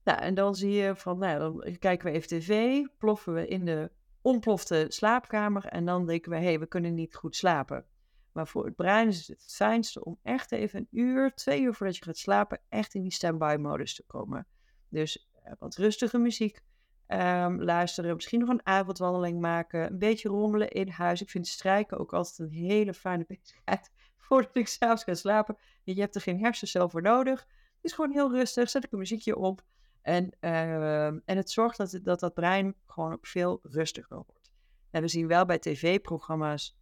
Nou, 0.04 0.18
en 0.18 0.34
dan 0.34 0.54
zie 0.54 0.72
je 0.72 0.96
van, 0.96 1.18
nou, 1.18 1.38
dan 1.38 1.78
kijken 1.78 2.06
we 2.06 2.16
even 2.16 2.28
tv, 2.28 2.82
ploffen 2.98 3.34
we 3.34 3.46
in 3.46 3.64
de 3.64 3.90
ontplofte 4.20 4.86
slaapkamer 4.88 5.66
en 5.66 5.84
dan 5.84 6.06
denken 6.06 6.30
we, 6.30 6.36
hé, 6.36 6.44
hey, 6.44 6.58
we 6.58 6.66
kunnen 6.66 6.94
niet 6.94 7.14
goed 7.14 7.36
slapen. 7.36 7.86
Maar 8.32 8.48
voor 8.48 8.64
het 8.64 8.76
brein 8.76 9.08
is 9.08 9.18
het 9.18 9.42
het 9.42 9.54
fijnste 9.54 10.04
om 10.04 10.18
echt 10.22 10.52
even 10.52 10.78
een 10.78 10.88
uur, 10.90 11.34
twee 11.34 11.62
uur 11.62 11.74
voordat 11.74 11.96
je 11.96 12.04
gaat 12.04 12.16
slapen, 12.16 12.60
echt 12.68 12.94
in 12.94 13.02
die 13.02 13.12
standby 13.12 13.56
modus 13.60 13.94
te 13.94 14.04
komen. 14.06 14.46
Dus 14.88 15.28
uh, 15.46 15.52
wat 15.58 15.76
rustige 15.76 16.18
muziek, 16.18 16.62
um, 17.08 17.62
luisteren, 17.62 18.14
misschien 18.14 18.40
nog 18.40 18.48
een 18.48 18.66
avondwandeling 18.66 19.40
maken, 19.40 19.86
een 19.86 19.98
beetje 19.98 20.28
rommelen 20.28 20.70
in 20.70 20.88
huis. 20.88 21.22
Ik 21.22 21.30
vind 21.30 21.46
strijken 21.46 21.98
ook 21.98 22.12
altijd 22.12 22.38
een 22.38 22.56
hele 22.56 22.94
fijne 22.94 23.24
bezigheid 23.28 23.90
voordat 24.16 24.56
ik 24.56 24.68
s'avonds 24.68 25.04
ga 25.04 25.14
slapen. 25.14 25.56
Je 25.82 26.00
hebt 26.00 26.14
er 26.14 26.20
geen 26.20 26.40
hersencel 26.40 26.88
voor 26.88 27.02
nodig. 27.02 27.40
Het 27.40 27.90
is 27.90 27.92
gewoon 27.92 28.12
heel 28.12 28.30
rustig, 28.30 28.70
zet 28.70 28.84
ik 28.84 28.92
een 28.92 28.98
muziekje 28.98 29.36
op. 29.36 29.62
En, 30.02 30.36
uh, 30.40 31.06
en 31.06 31.22
het 31.24 31.50
zorgt 31.50 31.76
dat, 31.76 31.98
dat 32.02 32.20
dat 32.20 32.34
brein 32.34 32.74
gewoon 32.86 33.12
ook 33.12 33.26
veel 33.26 33.60
rustiger 33.62 34.16
wordt. 34.26 34.52
En 34.90 35.02
we 35.02 35.08
zien 35.08 35.26
wel 35.26 35.44
bij 35.44 35.58
tv-programma's 35.58 36.78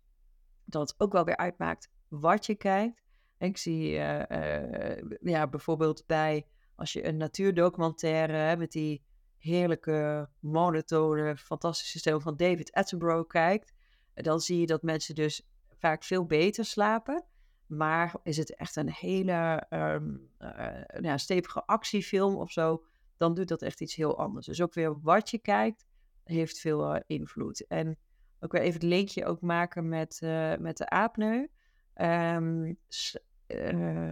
dat 0.65 0.91
het 0.91 1.01
ook 1.01 1.13
wel 1.13 1.25
weer 1.25 1.37
uitmaakt 1.37 1.91
wat 2.09 2.47
je 2.47 2.55
kijkt. 2.55 3.03
ik 3.39 3.57
zie 3.57 3.93
uh, 3.93 4.23
uh, 4.29 5.03
ja, 5.21 5.47
bijvoorbeeld 5.47 6.07
bij 6.07 6.47
als 6.75 6.93
je 6.93 7.07
een 7.07 7.17
natuurdocumentaire 7.17 8.57
met 8.57 8.73
die 8.73 9.05
heerlijke, 9.37 10.29
monotone, 10.39 11.37
fantastische 11.37 11.99
stem 11.99 12.21
van 12.21 12.37
David 12.37 12.73
Attenborough 12.73 13.29
kijkt, 13.29 13.73
dan 14.15 14.41
zie 14.41 14.61
je 14.61 14.67
dat 14.67 14.83
mensen 14.83 15.15
dus 15.15 15.49
vaak 15.79 16.05
veel 16.05 16.27
beter 16.27 16.65
slapen. 16.65 17.25
Maar 17.67 18.15
is 18.23 18.37
het 18.37 18.55
echt 18.55 18.77
een 18.77 18.93
hele 18.93 19.67
um, 19.71 20.31
uh, 20.39 21.01
ja, 21.01 21.19
stevige 21.19 21.67
actiefilm 21.67 22.37
of 22.37 22.51
zo, 22.51 22.85
dan 23.21 23.35
doet 23.35 23.49
dat 23.49 23.63
echt 23.63 23.81
iets 23.81 23.95
heel 23.95 24.19
anders. 24.19 24.47
Dus 24.47 24.63
ook 24.63 24.75
weer 24.75 25.01
wat 25.01 25.31
je 25.31 25.39
kijkt, 25.39 25.87
heeft 26.25 26.59
veel 26.59 26.95
uh, 26.95 27.01
invloed. 27.07 27.67
En 27.67 27.99
ook 28.41 28.53
weer 28.53 28.61
even 28.61 28.81
het 28.81 28.89
linkje 28.89 29.25
ook 29.25 29.41
maken 29.41 29.89
met, 29.89 30.21
uh, 30.25 30.57
met 30.57 30.77
de 30.77 30.89
apneu. 30.89 31.47
Um, 31.95 32.79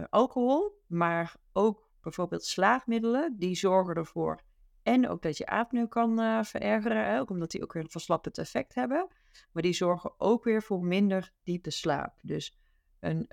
alcohol, 0.09 0.81
maar 0.87 1.35
ook 1.53 1.89
bijvoorbeeld 2.01 2.43
slaapmiddelen, 2.43 3.35
die 3.37 3.55
zorgen 3.55 3.95
ervoor 3.95 4.41
en 4.83 5.09
ook 5.09 5.21
dat 5.21 5.37
je 5.37 5.47
apneu 5.47 5.87
kan 5.87 6.45
verergeren, 6.45 7.19
ook 7.19 7.29
omdat 7.29 7.51
die 7.51 7.63
ook 7.63 7.73
weer 7.73 7.83
een 7.83 7.89
verslappend 7.89 8.37
effect 8.37 8.75
hebben. 8.75 9.07
Maar 9.51 9.63
die 9.63 9.73
zorgen 9.73 10.13
ook 10.17 10.43
weer 10.43 10.63
voor 10.63 10.83
minder 10.83 11.31
diepe 11.43 11.71
slaap. 11.71 12.19
Dus 12.21 12.57
een, 12.99 13.25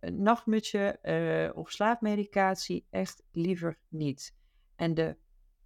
een 0.00 0.22
nachtmutsje 0.22 0.98
uh, 1.02 1.56
of 1.58 1.70
slaapmedicatie 1.70 2.86
echt 2.90 3.22
liever 3.32 3.78
niet. 3.88 4.38
En 4.80 4.94
de 4.94 5.16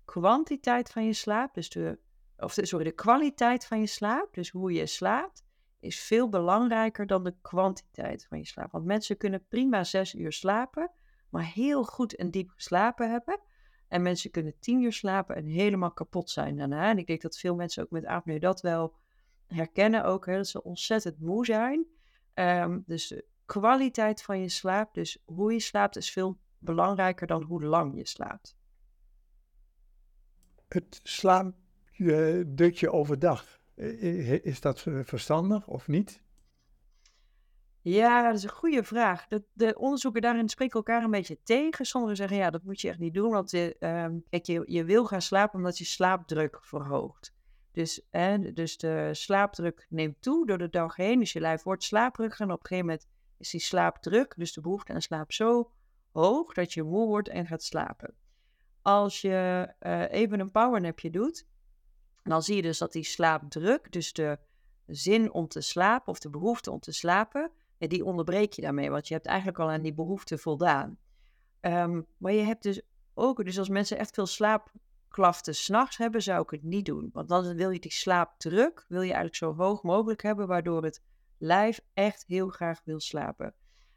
kwantiteit 0.05 0.91
van 0.91 1.05
je 1.05 1.13
slaap, 1.13 1.55
dus 1.55 1.71
de, 1.71 1.99
of 2.37 2.53
sorry, 2.53 2.85
de 2.85 2.93
kwaliteit 2.93 3.67
van 3.67 3.81
je 3.81 3.87
slaap, 3.87 4.35
dus 4.35 4.51
hoe 4.51 4.73
je 4.73 4.87
slaapt, 4.87 5.45
is 5.81 6.01
veel 6.01 6.29
belangrijker 6.29 7.07
dan 7.07 7.25
de 7.25 7.35
kwantiteit 7.43 8.27
van 8.27 8.39
je 8.39 8.47
slaap. 8.47 8.73
Want 8.73 8.85
mensen 8.85 9.17
kunnen 9.17 9.47
prima 9.49 9.85
zes 9.85 10.15
uur 10.15 10.33
slapen, 10.33 10.91
maar 11.29 11.45
heel 11.45 11.85
goed 11.85 12.15
en 12.17 12.31
diep 12.31 12.51
geslapen 12.51 13.11
hebben. 13.11 13.41
En 13.89 14.03
mensen 14.03 14.31
kunnen 14.31 14.59
tien 14.59 14.83
uur 14.83 14.93
slapen 14.93 15.37
en 15.37 15.45
helemaal 15.45 15.93
kapot 15.93 16.31
zijn 16.31 16.57
daarna. 16.57 16.91
En 16.91 16.99
ik 16.99 17.07
denk 17.07 17.23
dat 17.23 17.39
veel 17.39 17.55
mensen 17.55 17.83
ook 17.83 17.91
met 17.91 18.07
apneu 18.07 18.39
dat 18.39 18.61
wel 18.61 18.95
herkennen 19.47 20.05
ook, 20.05 20.27
hè, 20.27 20.37
dat 20.37 20.49
ze 20.49 20.63
ontzettend 20.63 21.21
moe 21.21 21.45
zijn. 21.45 21.87
Um, 22.35 22.83
dus 22.87 23.09
de 23.09 23.25
kwaliteit 23.45 24.23
van 24.23 24.41
je 24.41 24.49
slaap, 24.49 24.95
dus 24.95 25.23
hoe 25.25 25.53
je 25.53 25.61
slaapt, 25.61 25.97
is 25.97 26.11
veel 26.11 26.39
belangrijker 26.59 27.27
dan 27.27 27.43
hoe 27.43 27.65
lang 27.65 27.97
je 27.97 28.07
slaapt. 28.07 28.57
Het 30.75 31.01
slaapdutje 31.03 32.91
overdag, 32.91 33.61
is 34.43 34.61
dat 34.61 34.81
verstandig 35.03 35.67
of 35.67 35.89
niet? 35.89 36.23
Ja, 37.81 38.23
dat 38.23 38.35
is 38.35 38.43
een 38.43 38.51
goede 38.51 38.85
vraag. 38.85 39.27
De, 39.27 39.45
de 39.53 39.79
onderzoeken 39.79 40.23
daarin 40.23 40.49
spreken 40.49 40.75
elkaar 40.75 41.03
een 41.03 41.11
beetje 41.11 41.39
tegen. 41.43 41.85
Sommigen 41.85 42.17
zeggen, 42.17 42.37
ja, 42.37 42.51
dat 42.51 42.63
moet 42.63 42.81
je 42.81 42.89
echt 42.89 42.99
niet 42.99 43.15
doen, 43.15 43.31
want 43.31 43.51
je, 43.51 43.77
ehm, 43.79 44.19
kijk, 44.29 44.47
je, 44.47 44.63
je 44.67 44.85
wil 44.85 45.05
gaan 45.07 45.23
slapen 45.23 45.59
omdat 45.59 45.79
je 45.79 45.85
slaapdruk 45.85 46.59
verhoogt. 46.61 47.35
Dus, 47.73 48.03
dus 48.55 48.77
de 48.77 49.09
slaapdruk 49.13 49.87
neemt 49.89 50.23
toe 50.23 50.47
door 50.47 50.59
de 50.59 50.69
dag 50.69 50.97
heen. 50.97 51.19
Dus 51.19 51.33
je 51.33 51.41
lijf 51.41 51.63
wordt 51.63 51.85
slaapdruk 51.85 52.33
en 52.39 52.51
op 52.51 52.61
een 52.61 52.67
gegeven 52.67 52.87
moment 52.87 53.09
is 53.39 53.51
die 53.51 53.61
slaapdruk, 53.61 54.35
dus 54.37 54.53
de 54.53 54.61
behoefte 54.61 54.93
aan 54.93 55.03
slaap, 55.03 55.33
zo 55.33 55.71
hoog 56.13 56.53
dat 56.53 56.73
je 56.73 56.83
moe 56.83 57.07
wordt 57.07 57.29
en 57.29 57.47
gaat 57.47 57.63
slapen. 57.63 58.15
Als 58.85 59.21
je 59.21 59.69
uh, 59.81 60.13
even 60.13 60.41
een 60.41 60.51
powernapje 60.51 61.11
doet, 61.11 61.47
dan 62.23 62.43
zie 62.43 62.57
je 62.57 62.63
dus 62.63 62.79
dat 62.79 62.93
die 62.93 63.05
slaapdruk, 63.05 63.93
dus 63.93 64.13
de 64.13 64.39
zin 64.87 65.33
om 65.33 65.49
te 65.49 65.61
slapen 65.61 66.13
of 66.13 66.19
de 66.19 66.31
behoefte 66.31 66.71
om 66.71 66.81
te 66.81 66.93
slapen, 66.93 67.51
die 67.79 68.05
onderbreek 68.05 68.53
je 68.53 68.63
daarmee, 68.63 68.91
want 68.91 69.09
je 69.09 69.15
hebt 69.15 69.27
eigenlijk 69.27 69.59
al 69.59 69.71
aan 69.71 69.83
die 69.83 69.95
behoefte 69.95 70.39
voldaan. 70.39 70.99
Um, 71.61 72.07
maar 72.17 72.33
je 72.33 72.43
hebt 72.43 72.63
dus 72.63 72.83
ook, 73.15 73.45
dus 73.45 73.59
als 73.59 73.69
mensen 73.69 73.99
echt 73.99 74.15
veel 74.15 74.27
slaapklachten 74.27 75.55
s'nachts 75.55 75.97
hebben, 75.97 76.23
zou 76.23 76.43
ik 76.43 76.51
het 76.51 76.63
niet 76.63 76.85
doen. 76.85 77.11
Want 77.13 77.29
dan 77.29 77.55
wil 77.55 77.71
je 77.71 77.81
die 77.81 77.93
slaapdruk, 77.93 78.85
wil 78.89 79.01
je 79.01 79.13
eigenlijk 79.13 79.37
zo 79.37 79.55
hoog 79.55 79.83
mogelijk 79.83 80.23
hebben, 80.23 80.47
waardoor 80.47 80.85
het 80.85 81.03
lijf 81.39 81.81
echt 81.95 82.25
heel 82.27 82.49
graag 82.49 82.81
wil 82.85 83.01
slapen. 83.01 83.55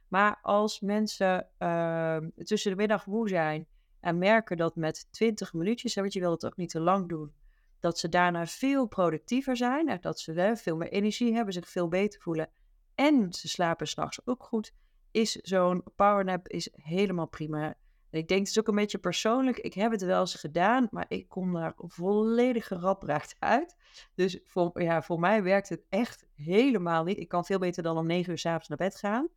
Maar 0.08 0.39
als 0.41 0.80
mensen 0.80 1.50
uh, 1.60 2.17
tussen 2.36 2.71
de 2.71 2.78
middag 2.78 3.06
moe 3.06 3.30
zijn 3.30 3.67
en 3.99 4.17
merken 4.17 4.57
dat 4.57 4.75
met 4.75 5.07
20 5.12 5.53
minuutjes, 5.53 5.95
want 5.95 6.13
je 6.13 6.19
wil 6.19 6.31
het 6.31 6.45
ook 6.45 6.57
niet 6.57 6.69
te 6.69 6.79
lang 6.79 7.10
doen, 7.10 7.33
dat 7.79 7.99
ze 7.99 8.10
daarna 8.10 8.45
veel 8.45 8.86
productiever 8.86 9.57
zijn 9.57 9.97
dat 10.01 10.19
ze 10.19 10.51
veel 10.55 10.77
meer 10.77 10.91
energie 10.91 11.33
hebben, 11.33 11.53
zich 11.53 11.69
veel 11.69 11.88
beter 11.88 12.21
voelen 12.21 12.49
en 12.97 13.33
ze 13.33 13.47
slapen 13.47 13.88
s'nachts 13.88 14.19
ook 14.25 14.43
goed, 14.43 14.73
is 15.12 15.31
zo'n 15.31 15.83
powernap 15.95 16.47
is 16.47 16.69
helemaal 16.73 17.27
prima. 17.27 17.75
En 18.10 18.19
ik 18.19 18.27
denk, 18.27 18.39
het 18.39 18.49
is 18.49 18.60
ook 18.60 18.67
een 18.67 18.75
beetje 18.75 18.97
persoonlijk. 18.97 19.57
Ik 19.57 19.73
heb 19.73 19.91
het 19.91 20.01
wel 20.01 20.19
eens 20.19 20.36
gedaan, 20.36 20.88
maar 20.91 21.05
ik 21.07 21.29
kom 21.29 21.53
daar 21.53 21.73
volledig 21.77 22.67
gerabracht 22.67 23.36
uit. 23.39 23.75
Dus 24.15 24.39
voor, 24.43 24.81
ja, 24.81 25.01
voor 25.01 25.19
mij 25.19 25.43
werkt 25.43 25.69
het 25.69 25.83
echt 25.89 26.25
helemaal 26.36 27.03
niet. 27.03 27.17
Ik 27.17 27.27
kan 27.27 27.45
veel 27.45 27.60
beter 27.60 27.83
dan 27.83 27.97
om 27.97 28.05
negen 28.05 28.31
uur 28.31 28.38
s'avonds 28.38 28.67
naar 28.67 28.77
bed 28.77 28.95
gaan. 28.95 29.27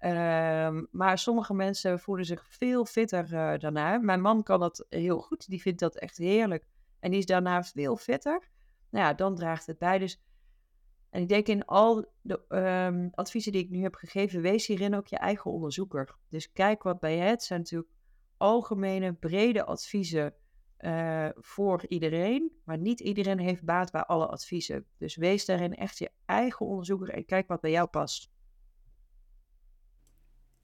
Ehm, 0.00 0.84
maar 0.90 1.18
sommige 1.18 1.54
mensen 1.54 2.00
voelen 2.00 2.24
zich 2.24 2.44
veel 2.48 2.84
fitter 2.84 3.24
uh, 3.24 3.58
daarna. 3.58 3.98
Mijn 3.98 4.20
man 4.20 4.42
kan 4.42 4.60
dat 4.60 4.86
heel 4.88 5.20
goed. 5.20 5.48
Die 5.48 5.60
vindt 5.60 5.80
dat 5.80 5.96
echt 5.96 6.16
heerlijk. 6.16 6.66
En 7.00 7.10
die 7.10 7.18
is 7.18 7.26
daarna 7.26 7.62
veel 7.62 7.96
fitter. 7.96 8.48
Nou 8.90 9.04
ja, 9.04 9.14
dan 9.14 9.34
draagt 9.34 9.66
het 9.66 9.78
bij. 9.78 9.98
Dus, 9.98 10.22
en 11.10 11.22
ik 11.22 11.28
denk 11.28 11.46
in 11.46 11.64
al 11.64 12.12
de 12.20 12.44
um, 12.48 13.10
adviezen 13.14 13.52
die 13.52 13.62
ik 13.62 13.70
nu 13.70 13.82
heb 13.82 13.94
gegeven, 13.94 14.42
wees 14.42 14.66
hierin 14.66 14.94
ook 14.94 15.06
je 15.06 15.16
eigen 15.18 15.50
onderzoeker. 15.50 16.16
Dus 16.28 16.52
kijk 16.52 16.82
wat 16.82 17.00
bij 17.00 17.16
je. 17.16 17.22
Het 17.22 17.42
zijn 17.42 17.60
natuurlijk 17.60 17.92
algemene, 18.36 19.12
brede 19.12 19.64
adviezen 19.64 20.34
uh, 20.78 21.28
voor 21.34 21.86
iedereen. 21.88 22.52
Maar 22.64 22.78
niet 22.78 23.00
iedereen 23.00 23.38
heeft 23.38 23.64
baat 23.64 23.90
bij 23.90 24.02
alle 24.04 24.26
adviezen. 24.26 24.86
Dus 24.98 25.16
wees 25.16 25.44
daarin 25.44 25.74
echt 25.74 25.98
je 25.98 26.10
eigen 26.24 26.66
onderzoeker 26.66 27.10
en 27.10 27.24
kijk 27.24 27.48
wat 27.48 27.60
bij 27.60 27.70
jou 27.70 27.88
past. 27.88 28.30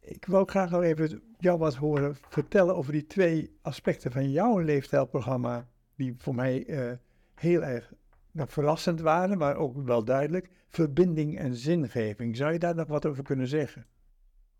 Ik 0.06 0.24
wil 0.24 0.38
ook 0.38 0.50
graag 0.50 0.70
nog 0.70 0.82
even 0.82 1.22
jou 1.38 1.58
wat 1.58 1.74
horen 1.74 2.16
vertellen 2.28 2.76
over 2.76 2.92
die 2.92 3.06
twee 3.06 3.56
aspecten 3.62 4.12
van 4.12 4.30
jouw 4.30 4.58
leefstijlprogramma, 4.58 5.68
die 5.96 6.14
voor 6.18 6.34
mij 6.34 6.66
uh, 6.66 6.92
heel 7.34 7.62
erg 7.62 7.92
nou, 8.30 8.48
verrassend 8.48 9.00
waren, 9.00 9.38
maar 9.38 9.56
ook 9.56 9.76
wel 9.84 10.04
duidelijk. 10.04 10.50
Verbinding 10.68 11.38
en 11.38 11.54
zingeving. 11.54 12.36
Zou 12.36 12.52
je 12.52 12.58
daar 12.58 12.74
nog 12.74 12.86
wat 12.86 13.06
over 13.06 13.22
kunnen 13.24 13.48
zeggen? 13.48 13.86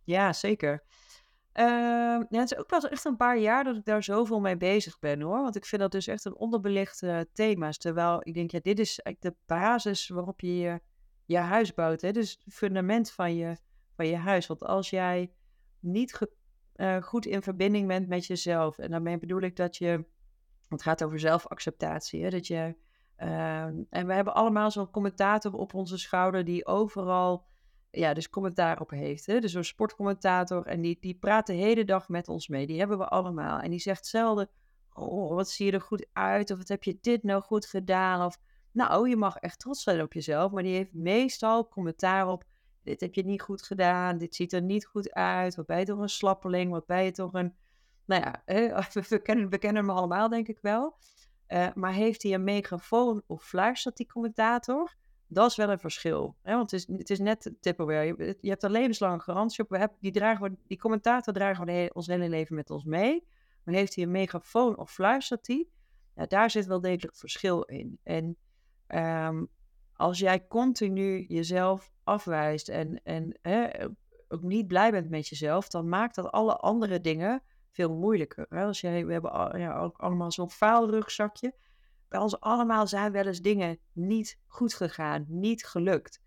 Ja, 0.05 0.33
zeker. 0.33 0.83
Uh, 1.55 1.65
ja, 2.29 2.41
het 2.41 2.53
is 2.53 2.59
ook 2.59 2.71
wel 2.71 2.81
echt 2.81 3.05
een 3.05 3.17
paar 3.17 3.39
jaar 3.39 3.65
dat 3.65 3.77
ik 3.77 3.85
daar 3.85 4.03
zoveel 4.03 4.41
mee 4.41 4.57
bezig 4.57 4.99
ben 4.99 5.21
hoor. 5.21 5.43
Want 5.43 5.57
ik 5.57 5.65
vind 5.65 5.83
dat 5.83 5.93
dus 5.93 6.07
echt 6.07 6.25
een 6.25 6.37
onderbelicht 6.37 7.03
thema. 7.33 7.71
Terwijl 7.71 8.21
ik 8.23 8.35
denk, 8.35 8.51
ja, 8.51 8.61
dit 8.63 8.79
is 8.79 9.01
eigenlijk 9.01 9.37
de 9.37 9.43
basis 9.55 10.09
waarop 10.09 10.41
je 10.41 10.57
je, 10.57 10.81
je 11.25 11.39
huis 11.39 11.75
bouwt. 11.75 12.01
Hè? 12.01 12.13
Dus 12.13 12.41
het 12.45 12.55
fundament 12.55 13.11
van 13.11 13.37
je, 13.37 13.57
van 13.97 14.07
je 14.07 14.17
huis. 14.17 14.47
Want 14.47 14.65
als 14.65 14.91
jij 14.91 15.33
niet 15.81 16.29
uh, 16.77 17.03
goed 17.03 17.27
in 17.27 17.43
verbinding 17.43 17.87
bent 17.87 18.09
met 18.09 18.27
jezelf. 18.27 18.79
En 18.79 18.91
daarmee 18.91 19.19
bedoel 19.19 19.41
ik 19.41 19.57
dat 19.57 19.77
je. 19.77 20.05
Het 20.69 20.83
gaat 20.83 21.05
over 21.05 21.19
zelfacceptatie. 21.19 22.23
Hè? 22.23 22.31
Dat 22.31 22.47
je. 22.47 22.77
Uh, 23.19 23.63
en 23.91 24.07
we 24.07 24.13
hebben 24.13 24.35
allemaal 24.35 24.71
zo'n 24.71 24.91
commentator 24.91 25.53
op 25.53 25.75
onze 25.75 25.99
schouder 25.99 26.45
die 26.45 26.67
overal. 26.67 27.47
Ja, 27.91 28.15
dus 28.15 28.31
commentaar 28.31 28.81
op 28.81 28.91
heeft. 28.91 29.27
Hè? 29.27 29.41
Dus 29.41 29.53
zo'n 29.53 29.65
sportcommentator. 29.65 30.67
En 30.67 30.81
die, 30.81 30.97
die 31.01 31.15
praat 31.15 31.47
de 31.47 31.53
hele 31.53 31.85
dag 31.85 32.09
met 32.09 32.29
ons 32.29 32.49
mee. 32.49 32.67
Die 32.67 32.79
hebben 32.79 32.99
we 32.99 33.09
allemaal. 33.09 33.59
En 33.59 33.71
die 33.71 33.79
zegt 33.79 34.07
zelden. 34.07 34.49
Oh, 34.93 35.35
wat 35.35 35.51
zie 35.51 35.67
je 35.67 35.73
er 35.73 35.81
goed 35.81 36.07
uit? 36.13 36.51
Of 36.51 36.59
wat 36.59 36.69
heb 36.69 36.83
je 36.83 36.99
dit 37.01 37.23
nou 37.23 37.43
goed 37.43 37.67
gedaan? 37.67 38.27
Of 38.27 38.39
nou, 38.73 39.09
je 39.09 39.17
mag 39.17 39.37
echt 39.37 39.59
trots 39.59 39.83
zijn 39.83 40.03
op 40.03 40.13
jezelf. 40.13 40.53
Maar 40.53 40.63
die 40.63 40.75
heeft 40.75 40.93
meestal 40.93 41.69
commentaar 41.69 42.29
op 42.29 42.45
dit 42.87 43.01
heb 43.01 43.15
je 43.15 43.25
niet 43.25 43.43
goed 43.43 43.63
gedaan, 43.63 44.19
dit 44.19 44.35
ziet 44.35 44.53
er 44.53 44.63
niet 44.63 44.87
goed 44.87 45.13
uit, 45.13 45.55
wat 45.55 45.67
ben 45.67 45.79
je 45.79 45.85
toch 45.85 45.99
een 45.99 46.09
slappeling, 46.09 46.71
wat 46.71 46.87
ben 46.87 47.05
je 47.05 47.11
toch 47.11 47.33
een, 47.33 47.55
nou 48.05 48.23
ja, 48.23 48.43
we, 49.09 49.19
kennen, 49.23 49.49
we 49.51 49.59
kennen 49.59 49.87
hem 49.87 49.97
allemaal 49.97 50.29
denk 50.29 50.49
ik 50.49 50.59
wel. 50.61 50.97
Uh, 51.49 51.69
maar 51.75 51.93
heeft 51.93 52.23
hij 52.23 52.35
een 52.35 52.45
megafoon 52.45 53.23
of 53.27 53.45
fluistert 53.45 53.97
die 53.97 54.07
commentator? 54.07 54.95
Dat 55.29 55.51
is 55.51 55.57
wel 55.57 55.71
een 55.71 55.79
verschil. 55.79 56.37
Hè? 56.43 56.55
Want 56.55 56.71
het 56.71 56.81
is, 56.81 56.97
het 56.99 57.11
is 57.11 57.19
net 57.19 57.53
Tupperware. 57.61 58.37
Je, 58.41 58.49
hebt 58.49 58.63
er 58.63 58.71
levenslange 58.71 59.21
garantie 59.21 59.65
op. 59.65 59.71
We 59.71 59.79
hebben, 59.79 59.99
die, 60.01 60.13
dragen, 60.13 60.59
die 60.67 60.79
commentator 60.79 61.35
dragen 61.35 61.67
we 61.67 61.91
ons 61.93 62.07
hele 62.07 62.29
leven 62.29 62.55
met 62.55 62.71
ons 62.71 62.85
mee. 62.85 63.27
Maar 63.65 63.75
heeft 63.75 63.95
hij 63.95 64.05
een 64.05 64.11
megafoon 64.11 64.79
of 64.79 64.93
fluistert 64.93 65.47
hij? 65.47 65.67
Ja, 66.15 66.27
daar 66.27 66.51
zit 66.51 66.67
wel 66.67 66.81
degelijk 66.81 67.17
verschil 67.17 67.63
in. 67.63 67.99
En 68.03 68.37
um, 68.89 69.49
als 69.93 70.19
jij 70.19 70.47
continu 70.47 71.25
jezelf 71.29 71.93
afwijst 72.07 72.69
en, 72.69 73.01
en 73.03 73.39
hè, 73.43 73.69
ook 74.29 74.43
niet 74.43 74.67
blij 74.67 74.91
bent 74.91 75.11
met 75.11 75.29
jezelf, 75.29 75.69
dan 75.69 75.89
maakt 75.89 76.15
dat 76.15 76.33
alle 76.33 76.57
andere 76.57 77.01
dingen 77.01 77.43
veel 77.71 77.95
moeilijker. 77.95 78.47
Hè? 78.49 78.65
Als 78.65 78.81
jij, 78.81 79.07
we 79.07 79.13
hebben 79.13 79.59
ja, 79.59 79.79
ook 79.79 79.99
allemaal 79.99 80.33
zo'n 80.33 80.51
faalrugzakje. 80.51 81.55
Bij 82.09 82.21
ons 82.21 82.41
allemaal 82.41 82.87
zijn 82.87 83.13
wel 83.13 83.27
eens 83.27 83.41
dingen 83.41 83.79
niet 83.93 84.39
goed 84.47 84.75
gegaan, 84.75 85.25
niet 85.29 85.67
gelukt. 85.67 86.23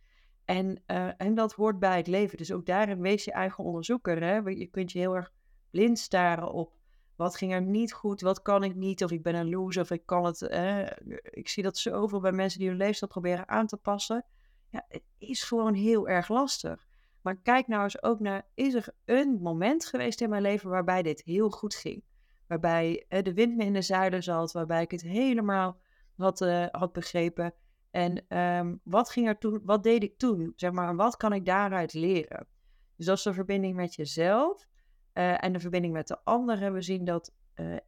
En, 0.46 0.84
uh, 0.88 1.10
en 1.18 1.36
dat 1.36 1.54
hoort 1.54 1.80
bij 1.80 1.98
het 1.98 2.08
leven. 2.08 2.38
Dus 2.38 2.52
ook 2.52 2.66
daarin 2.66 3.02
wees 3.02 3.24
je 3.24 3.32
eigen 3.32 3.64
onderzoeker. 3.64 4.24
Hè? 4.24 4.36
Je 4.36 4.68
kunt 4.68 4.92
je 4.92 5.00
heel 5.00 5.16
erg 5.16 5.32
blind 5.70 6.00
staren 6.00 6.52
op 6.52 6.80
wat 7.20 7.36
ging 7.36 7.54
er 7.54 7.62
niet 7.62 7.94
goed? 7.94 8.22
Wat 8.22 8.42
kan 8.42 8.64
ik 8.64 8.76
niet? 8.76 9.04
Of 9.04 9.12
ik 9.12 9.24
ben 9.24 9.36
een 9.36 9.50
loser 9.50 9.82
of 9.82 9.92
ik 9.92 10.06
kan 10.06 10.26
het. 10.26 10.42
Eh, 10.42 10.86
ik 11.24 11.50
zie 11.50 11.64
dat 11.64 11.78
zoveel 11.78 12.20
bij 12.20 12.32
mensen 12.32 12.60
die 12.60 12.68
hun 12.68 12.78
leefstijl 12.78 13.12
proberen 13.12 13.48
aan 13.48 13.68
te 13.68 13.78
passen. 13.78 14.26
Ja, 14.70 14.86
het 14.88 15.04
is 15.18 15.44
gewoon 15.44 15.74
heel 15.74 16.08
erg 16.08 16.30
lastig. 16.30 16.88
Maar 17.22 17.36
kijk 17.36 17.68
nou 17.68 17.84
eens 17.84 18.04
ook 18.04 18.20
naar, 18.20 18.48
is 18.54 18.74
er 18.74 18.88
een 19.06 19.40
moment 19.42 19.86
geweest 19.86 20.22
in 20.22 20.30
mijn 20.30 20.42
leven 20.42 20.70
waarbij 20.70 21.02
dit 21.02 21.22
heel 21.26 21.50
goed 21.50 21.76
ging? 21.76 22.04
Waarbij 22.48 23.06
eh, 23.08 23.24
de 23.24 23.34
wind 23.34 23.56
me 23.56 23.64
in 23.64 23.74
de 23.74 23.82
zeilen 23.82 24.24
zat, 24.24 24.52
waarbij 24.52 24.82
ik 24.82 24.92
het 24.92 25.02
helemaal 25.02 25.80
had, 26.16 26.42
uh, 26.42 26.66
had 26.72 26.92
begrepen. 26.92 27.54
En 27.92 28.38
um, 28.38 28.80
wat 28.84 29.10
ging 29.10 29.28
er 29.28 29.38
toen, 29.38 29.62
wat 29.64 29.84
deed 29.84 30.04
ik 30.04 30.18
toen? 30.18 30.54
Zeg 30.56 30.72
maar, 30.72 30.96
wat 30.96 31.18
kan 31.18 31.34
ik 31.34 31.46
daaruit 31.46 31.94
leren? 31.94 32.48
Dus 32.96 33.06
dat 33.06 33.18
is 33.18 33.24
de 33.24 33.34
verbinding 33.34 33.76
met 33.76 33.96
jezelf. 33.96 34.68
Uh, 35.14 35.44
en 35.44 35.54
de 35.54 35.60
verbinding 35.60 35.94
met 35.94 36.08
de 36.08 36.24
anderen. 36.24 36.74
We 36.74 36.82
zien 36.82 37.06
dat 37.06 37.34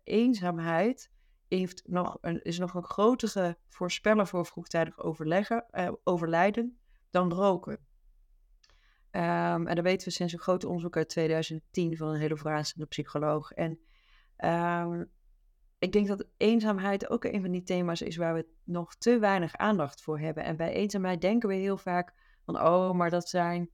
eenzaamheid 0.03 1.11
heeft 1.57 1.81
nog 1.85 2.17
een, 2.21 2.41
is 2.43 2.57
nog 2.57 2.73
een 2.73 2.83
grotere 2.83 3.57
voorspeller 3.69 4.27
voor 4.27 4.45
vroegtijdig 4.45 4.99
overleggen, 4.99 5.65
uh, 5.71 5.91
overlijden 6.03 6.77
dan 7.09 7.33
roken. 7.33 7.73
Um, 9.11 9.67
en 9.67 9.75
dat 9.75 9.83
weten 9.83 10.07
we 10.07 10.13
sinds 10.13 10.33
een 10.33 10.39
groot 10.39 10.63
onderzoek 10.63 10.97
uit 10.97 11.09
2010 11.09 11.97
van 11.97 12.07
een 12.07 12.19
hele 12.19 12.37
verrassende 12.37 12.85
psycholoog. 12.85 13.51
En 13.51 13.79
um, 14.37 15.11
ik 15.79 15.91
denk 15.91 16.07
dat 16.07 16.27
eenzaamheid 16.37 17.09
ook 17.09 17.23
een 17.23 17.41
van 17.41 17.51
die 17.51 17.63
thema's 17.63 18.01
is 18.01 18.15
waar 18.15 18.33
we 18.33 18.47
nog 18.63 18.95
te 18.95 19.19
weinig 19.19 19.55
aandacht 19.55 20.01
voor 20.01 20.19
hebben. 20.19 20.43
En 20.43 20.57
bij 20.57 20.73
eenzaamheid 20.73 21.21
denken 21.21 21.49
we 21.49 21.55
heel 21.55 21.77
vaak 21.77 22.13
van, 22.45 22.61
oh, 22.61 22.91
maar 22.91 23.09
dat 23.09 23.29
zijn 23.29 23.69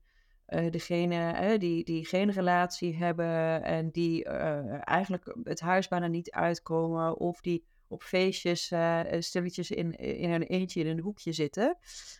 uh, 0.48 0.70
degene 0.70 1.52
uh, 1.52 1.58
die, 1.58 1.84
die 1.84 2.06
geen 2.06 2.30
relatie 2.30 2.96
hebben 2.96 3.62
en 3.62 3.90
die 3.90 4.24
uh, 4.24 4.88
eigenlijk 4.88 5.36
het 5.42 5.60
huis 5.60 5.88
bijna 5.88 6.06
niet 6.06 6.30
uitkomen 6.30 7.16
of 7.16 7.40
die 7.40 7.64
op 7.90 8.02
feestjes 8.02 8.72
stilletjes 9.18 9.70
in, 9.70 9.92
in 9.96 10.30
een 10.30 10.42
eentje 10.42 10.80
in 10.80 10.86
een 10.86 11.00
hoekje 11.00 11.32
zitten. 11.32 11.78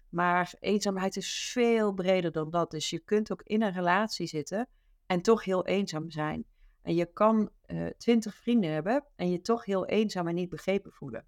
Maar 0.09 0.55
eenzaamheid 0.61 1.17
is 1.17 1.51
veel 1.53 1.93
breder 1.93 2.33
dan 2.33 2.51
dat. 2.51 2.71
Dus 2.71 2.91
je 2.91 2.99
kunt 2.99 3.33
ook 3.33 3.43
in 3.43 3.62
een 3.62 3.73
relatie 3.73 4.27
zitten 4.27 4.69
en 5.07 5.23
toch 5.23 5.45
heel 5.45 5.67
eenzaam 5.67 6.11
zijn. 6.11 6.45
En 6.83 6.95
je 6.95 7.12
kan 7.12 7.51
twintig 7.99 8.35
vrienden 8.35 8.71
hebben 8.71 9.05
en 9.17 9.31
je 9.31 9.41
toch 9.41 9.64
heel 9.64 9.87
eenzaam 9.87 10.29
en 10.29 10.35
niet 10.35 10.49
begrepen 10.49 10.93
voelen. 10.93 11.25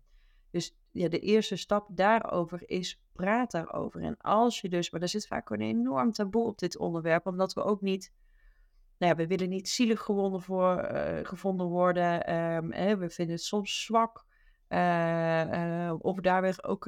Dus 0.51 0.77
ja, 0.91 1.09
de 1.09 1.19
eerste 1.19 1.57
stap 1.57 1.89
daarover 1.97 2.63
is 2.69 3.01
praat 3.21 3.51
daarover. 3.51 4.03
En 4.03 4.17
als 4.17 4.61
je 4.61 4.69
dus, 4.69 4.91
maar 4.91 5.03
er 5.03 5.09
zit 5.09 5.27
vaak 5.27 5.51
een 5.51 5.61
enorm 5.61 6.13
taboe 6.13 6.47
op 6.47 6.59
dit 6.59 6.79
onderwerp, 6.79 7.27
omdat 7.27 7.53
we 7.53 7.63
ook 7.63 7.81
niet, 7.81 8.13
nou 8.99 9.13
ja, 9.13 9.19
we 9.19 9.27
willen 9.27 9.49
niet 9.49 9.69
zielig 9.69 10.01
gewonnen 10.01 10.43
voor, 10.43 10.91
uh, 10.93 11.19
gevonden 11.23 11.67
worden. 11.67 12.05
Hè, 12.75 12.97
we 12.97 13.11
vinden 13.11 13.35
het 13.35 13.45
soms 13.45 13.85
zwak. 13.85 14.25
Uh, 14.69 15.45
uh, 15.53 15.95
of 15.99 16.21
daar 16.21 16.43
weer 16.43 16.59
ook, 16.63 16.85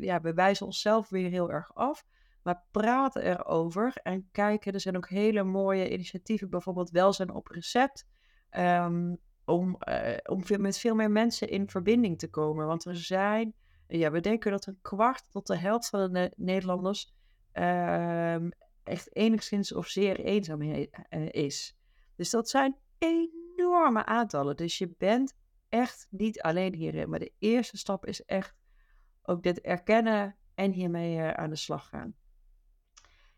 ja, 0.00 0.20
we 0.20 0.34
wijzen 0.34 0.66
onszelf 0.66 1.08
weer 1.08 1.30
heel 1.30 1.50
erg 1.50 1.74
af. 1.74 2.04
Maar 2.42 2.62
praten 2.70 3.22
erover 3.22 3.92
en 4.02 4.28
kijken, 4.32 4.72
er 4.72 4.80
zijn 4.80 4.96
ook 4.96 5.08
hele 5.08 5.42
mooie 5.42 5.90
initiatieven, 5.90 6.50
bijvoorbeeld 6.50 6.90
welzijn 6.90 7.30
op 7.30 7.46
recept. 7.46 8.06
Um, 8.50 9.18
om, 9.44 9.78
om 10.26 10.44
veel, 10.44 10.58
met 10.58 10.78
veel 10.78 10.94
meer 10.94 11.10
mensen 11.10 11.48
in 11.48 11.68
verbinding 11.68 12.18
te 12.18 12.30
komen. 12.30 12.66
Want 12.66 12.84
er 12.84 12.96
zijn, 12.96 13.54
ja, 13.88 14.10
we 14.10 14.20
denken 14.20 14.50
dat 14.50 14.66
een 14.66 14.78
kwart 14.82 15.30
tot 15.30 15.46
de 15.46 15.56
helft 15.56 15.88
van 15.88 16.12
de 16.12 16.32
Nederlanders 16.36 17.14
uh, 17.54 18.34
echt 18.82 19.16
enigszins 19.16 19.72
of 19.72 19.86
zeer 19.86 20.20
eenzaam 20.20 20.62
uh, 20.62 20.86
is. 21.30 21.76
Dus 22.16 22.30
dat 22.30 22.48
zijn 22.48 22.76
enorme 22.98 24.04
aantallen. 24.04 24.56
Dus 24.56 24.78
je 24.78 24.94
bent 24.98 25.34
echt 25.68 26.06
niet 26.10 26.40
alleen 26.42 26.74
hierin. 26.74 27.10
Maar 27.10 27.18
de 27.18 27.32
eerste 27.38 27.76
stap 27.76 28.06
is 28.06 28.24
echt 28.24 28.54
ook 29.22 29.42
dit 29.42 29.60
erkennen 29.60 30.36
en 30.54 30.72
hiermee 30.72 31.16
uh, 31.16 31.30
aan 31.30 31.50
de 31.50 31.56
slag 31.56 31.88
gaan. 31.88 32.14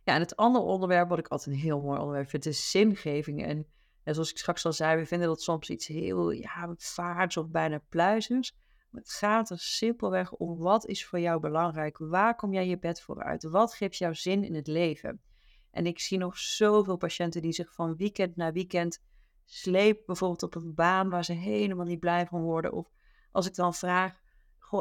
Ja, 0.04 0.14
en 0.14 0.20
het 0.20 0.36
andere 0.36 0.64
onderwerp, 0.64 1.08
wat 1.08 1.18
ik 1.18 1.28
altijd 1.28 1.56
een 1.56 1.62
heel 1.62 1.80
mooi 1.80 1.98
onderwerp 1.98 2.28
vind, 2.28 2.46
is 2.46 2.70
zingeving. 2.70 3.44
En 3.44 3.66
en 4.08 4.14
zoals 4.14 4.30
ik 4.30 4.38
straks 4.38 4.66
al 4.66 4.72
zei, 4.72 4.98
we 4.98 5.06
vinden 5.06 5.28
dat 5.28 5.42
soms 5.42 5.70
iets 5.70 5.86
heel 5.86 6.30
ja, 6.30 6.74
vaarts 6.76 7.36
of 7.36 7.48
bijna 7.48 7.82
pluizends. 7.88 8.56
Het 8.92 9.10
gaat 9.10 9.50
er 9.50 9.58
simpelweg 9.58 10.32
om 10.32 10.58
wat 10.58 10.86
is 10.86 11.06
voor 11.06 11.20
jou 11.20 11.40
belangrijk? 11.40 11.98
Waar 11.98 12.34
kom 12.34 12.52
jij 12.52 12.66
je 12.66 12.78
bed 12.78 13.00
voor 13.00 13.22
uit? 13.22 13.42
Wat 13.42 13.74
geeft 13.74 13.96
jou 13.96 14.14
zin 14.14 14.44
in 14.44 14.54
het 14.54 14.66
leven? 14.66 15.22
En 15.70 15.86
ik 15.86 16.00
zie 16.00 16.18
nog 16.18 16.38
zoveel 16.38 16.96
patiënten 16.96 17.42
die 17.42 17.52
zich 17.52 17.74
van 17.74 17.96
weekend 17.96 18.36
naar 18.36 18.52
weekend 18.52 19.02
sleep 19.44 20.02
bijvoorbeeld 20.06 20.42
op 20.42 20.54
een 20.54 20.74
baan 20.74 21.10
waar 21.10 21.24
ze 21.24 21.32
helemaal 21.32 21.86
niet 21.86 22.00
blij 22.00 22.26
van 22.26 22.42
worden. 22.42 22.72
Of 22.72 22.90
als 23.32 23.46
ik 23.46 23.54
dan 23.54 23.74
vraag, 23.74 24.20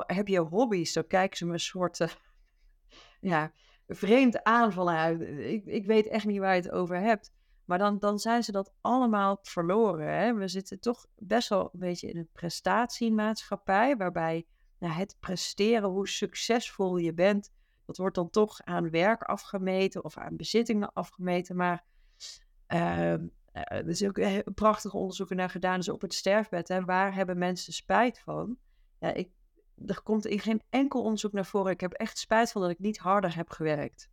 heb 0.06 0.28
je 0.28 0.40
hobby's? 0.40 0.94
Dan 0.94 1.08
kijken 1.08 1.38
ze 1.38 1.46
me 1.46 1.54
een 1.54 1.60
soort 1.60 2.00
uh, 2.00 2.08
ja, 3.32 3.52
vreemd 3.88 4.44
aan 4.44 4.72
vanuit. 4.74 5.22
Ik, 5.22 5.66
ik 5.66 5.86
weet 5.86 6.08
echt 6.08 6.26
niet 6.26 6.40
waar 6.40 6.56
je 6.56 6.62
het 6.62 6.72
over 6.72 7.00
hebt. 7.00 7.32
Maar 7.68 7.78
dan, 7.78 8.00
dan 8.00 8.20
zijn 8.20 8.44
ze 8.44 8.52
dat 8.52 8.74
allemaal 8.82 9.40
verloren. 9.42 10.14
Hè? 10.14 10.34
We 10.34 10.48
zitten 10.48 10.80
toch 10.80 11.06
best 11.16 11.50
wel 11.50 11.70
een 11.74 11.80
beetje 11.80 12.10
in 12.10 12.18
een 12.18 12.30
prestatiemaatschappij, 12.32 13.98
waarbij 13.98 14.46
nou, 14.80 14.94
het 14.94 15.16
presteren, 15.20 15.90
hoe 15.90 16.08
succesvol 16.08 16.98
je 16.98 17.14
bent, 17.14 17.52
dat 17.86 17.98
wordt 17.98 18.16
dan 18.16 18.30
toch 18.30 18.62
aan 18.64 18.90
werk 18.90 19.24
afgemeten 19.24 20.04
of 20.04 20.18
aan 20.18 20.36
bezittingen 20.36 20.94
afgemeten. 20.94 21.56
Maar 21.56 21.84
uh, 22.68 23.12
er 23.52 23.90
is 23.90 24.04
ook 24.04 24.18
een 24.18 24.44
prachtig 24.54 24.94
onderzoek 24.94 25.30
naar 25.30 25.50
gedaan, 25.50 25.78
dus 25.78 25.90
op 25.90 26.02
het 26.02 26.14
sterfbed. 26.14 26.68
Hè, 26.68 26.86
waar 26.86 27.14
hebben 27.14 27.38
mensen 27.38 27.74
spijt 27.74 28.20
van? 28.20 28.58
Ja, 29.00 29.14
ik, 29.14 29.30
er 29.86 30.02
komt 30.02 30.26
in 30.26 30.40
geen 30.40 30.62
enkel 30.70 31.02
onderzoek 31.02 31.32
naar 31.32 31.46
voren. 31.46 31.72
Ik 31.72 31.82
heb 31.82 31.94
echt 31.94 32.18
spijt 32.18 32.52
van 32.52 32.62
dat 32.62 32.72
ik 32.72 32.80
niet 32.80 32.98
harder 32.98 33.36
heb 33.36 33.50
gewerkt. 33.50 34.10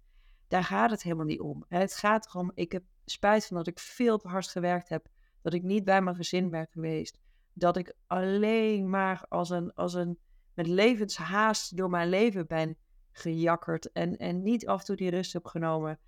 Daar 0.48 0.64
gaat 0.64 0.90
het 0.90 1.02
helemaal 1.02 1.24
niet 1.24 1.40
om. 1.40 1.64
Het 1.68 1.96
gaat 1.96 2.26
erom, 2.26 2.50
ik 2.54 2.72
heb 2.72 2.82
spijt 3.04 3.46
van 3.46 3.56
dat 3.56 3.66
ik 3.66 3.78
veel 3.78 4.18
te 4.18 4.28
hard 4.28 4.48
gewerkt 4.48 4.88
heb. 4.88 5.06
Dat 5.42 5.54
ik 5.54 5.62
niet 5.62 5.84
bij 5.84 6.02
mijn 6.02 6.16
gezin 6.16 6.50
ben 6.50 6.66
geweest. 6.70 7.18
Dat 7.52 7.76
ik 7.76 7.94
alleen 8.06 8.90
maar 8.90 9.24
als 9.28 9.50
een, 9.50 9.74
als 9.74 9.94
een 9.94 10.18
met 10.54 10.66
levenshaast 10.66 11.76
door 11.76 11.90
mijn 11.90 12.08
leven 12.08 12.46
ben 12.46 12.76
gejakkerd. 13.12 13.92
En, 13.92 14.16
en 14.16 14.42
niet 14.42 14.66
af 14.66 14.78
en 14.80 14.86
toe 14.86 14.96
die 14.96 15.10
rust 15.10 15.32
heb 15.32 15.46
genomen. 15.46 15.98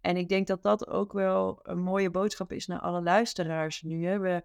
En 0.00 0.16
ik 0.16 0.28
denk 0.28 0.46
dat 0.46 0.62
dat 0.62 0.88
ook 0.88 1.12
wel 1.12 1.58
een 1.62 1.78
mooie 1.78 2.10
boodschap 2.10 2.52
is 2.52 2.66
naar 2.66 2.80
alle 2.80 3.02
luisteraars 3.02 3.82
nu. 3.82 4.06
Hè. 4.06 4.18
We, 4.18 4.44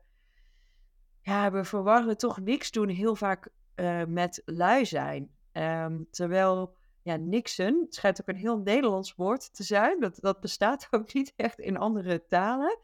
ja, 1.22 1.52
we 1.52 1.64
verwarren 1.64 2.18
toch 2.18 2.40
niks 2.40 2.72
doen 2.72 2.90
heel 2.90 3.16
vaak 3.16 3.50
uh, 3.76 4.04
met 4.06 4.42
lui 4.46 4.86
zijn. 4.86 5.32
Um, 5.54 6.08
terwijl 6.12 6.78
ja, 7.10 7.16
Nixon, 7.16 7.82
het 7.86 7.96
schijnt 7.96 8.22
ook 8.22 8.28
een 8.28 8.36
heel 8.36 8.58
Nederlands 8.58 9.16
woord 9.16 9.54
te 9.54 9.64
zijn. 9.64 10.00
Dat, 10.00 10.18
dat 10.20 10.40
bestaat 10.40 10.88
ook 10.92 11.14
niet 11.14 11.34
echt 11.36 11.60
in 11.60 11.78
andere 11.78 12.26
talen. 12.28 12.78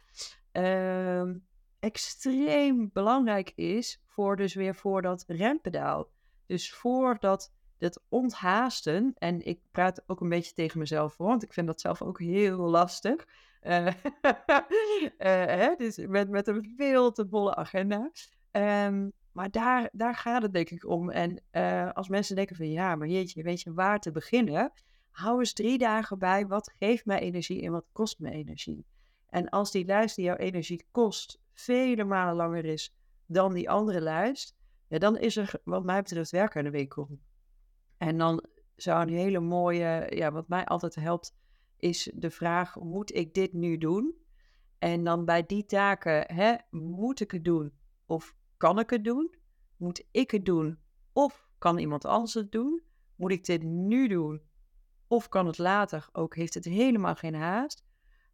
Um, 0.52 1.46
extreem 1.80 2.90
belangrijk 2.94 3.52
is 3.56 4.02
voor 4.06 4.36
dus 4.36 4.54
weer 4.54 4.76
voor 4.76 5.02
dat 5.02 5.24
rempedaal. 5.28 6.10
Dus 6.46 6.74
voor 6.74 7.18
dat, 7.20 7.54
dat 7.78 8.04
onthaasten, 8.10 9.14
en 9.18 9.46
ik 9.46 9.60
praat 9.72 10.04
ook 10.08 10.22
een 10.22 10.30
beetje 10.30 10.54
tegen 10.54 10.80
mezelf 10.80 11.18
want 11.18 11.44
ik 11.44 11.54
vind 11.54 11.68
dat 11.68 11.82
zelf 11.82 12.02
ook 12.02 12.20
heel 12.20 12.58
lastig. 12.58 13.26
Uh, 13.66 13.88
uh, 15.18 15.76
dus 15.78 15.98
met, 15.98 16.30
met 16.30 16.48
een 16.48 16.74
veel 16.78 17.12
te 17.12 17.28
volle 17.28 17.56
agenda. 17.56 18.12
Um, 18.52 19.12
maar 19.36 19.52
daar, 19.52 19.90
daar 19.92 20.16
gaat 20.16 20.42
het 20.42 20.54
denk 20.54 20.70
ik 20.70 20.86
om. 20.86 21.10
En 21.10 21.42
uh, 21.52 21.92
als 21.92 22.08
mensen 22.08 22.36
denken 22.36 22.56
van 22.56 22.70
ja, 22.70 22.96
maar 22.96 23.08
jeetje, 23.08 23.44
weet 23.44 23.62
je 23.62 23.74
waar 23.74 24.00
te 24.00 24.12
beginnen? 24.12 24.72
Hou 25.12 25.40
eens 25.40 25.54
drie 25.54 25.78
dagen 25.78 26.20
bij. 26.20 26.48
Wat 26.48 26.74
geeft 26.80 27.06
mij 27.06 27.20
energie 27.20 27.62
en 27.62 27.72
wat 27.72 27.86
kost 27.92 28.20
me 28.20 28.32
energie? 28.32 28.86
En 29.30 29.50
als 29.50 29.72
die 29.72 29.86
lijst 29.86 30.16
die 30.16 30.26
jouw 30.26 30.36
energie 30.36 30.86
kost 30.92 31.42
vele 31.54 32.04
malen 32.04 32.36
langer 32.36 32.66
is 32.66 32.96
dan 33.26 33.54
die 33.54 33.70
andere 33.70 34.02
lijst, 34.02 34.56
ja, 34.88 34.98
dan 34.98 35.18
is 35.18 35.38
er 35.38 35.54
wat 35.64 35.84
mij 35.84 36.02
betreft 36.02 36.32
werk 36.32 36.58
aan 36.58 36.64
de 36.64 36.70
winkel. 36.70 37.20
En 37.98 38.18
dan 38.18 38.46
zou 38.76 39.02
een 39.02 39.14
hele 39.14 39.40
mooie, 39.40 40.08
ja, 40.10 40.32
wat 40.32 40.48
mij 40.48 40.66
altijd 40.66 40.96
helpt, 40.96 41.36
is 41.78 42.12
de 42.16 42.30
vraag: 42.30 42.76
moet 42.76 43.16
ik 43.16 43.34
dit 43.34 43.54
nu 43.54 43.78
doen? 43.78 44.16
En 44.80 45.04
dan 45.04 45.26
bij 45.26 45.46
die 45.46 45.66
taken, 45.66 46.36
hè, 46.36 46.56
moet 46.70 47.20
ik 47.20 47.32
het 47.32 47.44
doen? 47.44 47.74
Of 48.06 48.36
kan 48.58 48.80
ik 48.80 48.90
het 48.90 49.04
doen? 49.04 49.36
Moet 49.78 50.04
ik 50.12 50.32
het 50.32 50.46
doen? 50.46 50.80
Of 51.14 51.48
kan 51.58 51.78
iemand 51.78 52.06
anders 52.06 52.34
het 52.34 52.52
doen? 52.52 52.84
Moet 53.16 53.32
ik 53.32 53.46
dit 53.46 53.64
nu 53.64 54.08
doen? 54.08 54.42
Of 55.08 55.30
kan 55.30 55.48
het 55.48 55.58
later? 55.58 56.10
Ook 56.12 56.36
heeft 56.36 56.54
het 56.54 56.66
helemaal 56.66 57.16
geen 57.16 57.36
haast. 57.36 57.84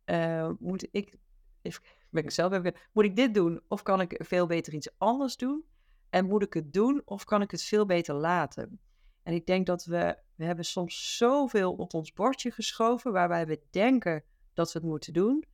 Uh, 0.05 0.49
moet 0.59 0.87
ik, 0.91 1.15
even, 1.61 1.83
ben 2.09 2.23
ik 2.23 2.37
even, 2.37 2.75
moet 2.91 3.05
ik 3.05 3.15
dit 3.15 3.33
doen? 3.33 3.61
Of 3.67 3.83
kan 3.83 4.01
ik 4.01 4.21
veel 4.23 4.45
beter 4.45 4.73
iets 4.73 4.89
anders 4.97 5.37
doen? 5.37 5.65
En 6.09 6.25
moet 6.25 6.43
ik 6.43 6.53
het 6.53 6.73
doen? 6.73 7.01
Of 7.05 7.23
kan 7.23 7.41
ik 7.41 7.51
het 7.51 7.63
veel 7.63 7.85
beter 7.85 8.15
laten? 8.15 8.79
En 9.23 9.33
ik 9.33 9.45
denk 9.45 9.65
dat 9.65 9.85
we, 9.85 10.17
we 10.35 10.45
hebben 10.45 10.65
soms 10.65 11.17
zoveel 11.17 11.73
op 11.73 11.93
ons 11.93 12.13
bordje 12.13 12.51
geschoven 12.51 13.11
waarbij 13.11 13.47
we 13.47 13.61
denken 13.69 14.23
dat 14.53 14.71
we 14.71 14.79
het 14.79 14.87
moeten 14.87 15.13
doen. 15.13 15.45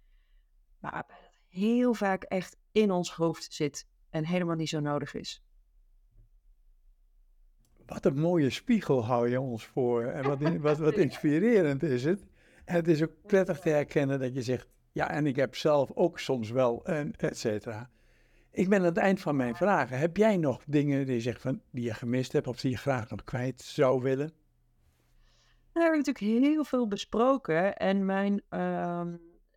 Maar 0.80 1.06
heel 1.48 1.94
vaak 1.94 2.24
echt 2.24 2.58
in 2.72 2.92
ons 2.92 3.12
hoofd 3.12 3.54
zit 3.54 3.88
en 4.10 4.26
helemaal 4.26 4.56
niet 4.56 4.70
zo 4.70 4.80
nodig 4.80 5.14
is. 5.14 5.44
Wat 7.86 8.06
een 8.06 8.20
mooie 8.20 8.50
spiegel 8.50 9.06
hou 9.06 9.30
je 9.30 9.42
ons 9.42 9.66
voor 9.66 10.04
en 10.04 10.24
wat, 10.24 10.58
wat, 10.58 10.78
wat 10.78 10.98
inspirerend 11.08 11.84
is 11.84 12.04
het. 12.04 12.26
En 12.66 12.76
het 12.76 12.88
is 12.88 13.04
ook 13.04 13.12
prettig 13.26 13.60
te 13.60 13.70
herkennen 13.70 14.20
dat 14.20 14.34
je 14.34 14.42
zegt, 14.42 14.68
ja 14.92 15.10
en 15.10 15.26
ik 15.26 15.36
heb 15.36 15.56
zelf 15.56 15.92
ook 15.94 16.20
soms 16.20 16.50
wel, 16.50 16.86
en 16.86 17.14
et 17.16 17.38
cetera. 17.38 17.90
Ik 18.52 18.70
ben 18.70 18.80
aan 18.80 18.86
het 18.86 18.98
eind 18.98 19.22
van 19.22 19.36
mijn 19.36 19.56
vragen. 19.56 20.00
Heb 20.00 20.18
jij 20.18 20.38
nog 20.38 20.64
dingen 20.66 21.06
die 21.06 21.16
je 21.16 21.22
zegt 21.22 21.42
van, 21.42 21.62
die 21.72 21.84
je 21.84 21.94
gemist 21.94 22.32
hebt 22.32 22.48
of 22.48 22.60
die 22.60 22.72
je 22.72 22.78
graag 22.78 23.10
nog 23.10 23.24
kwijt 23.24 23.62
zou 23.62 24.02
willen? 24.02 24.32
We 25.74 25.84
hebben 25.84 26.00
natuurlijk 26.00 26.44
heel 26.46 26.64
veel 26.64 26.88
besproken. 26.88 27.76
En 27.76 28.06
mijn, 28.06 28.34
uh, 28.50 29.08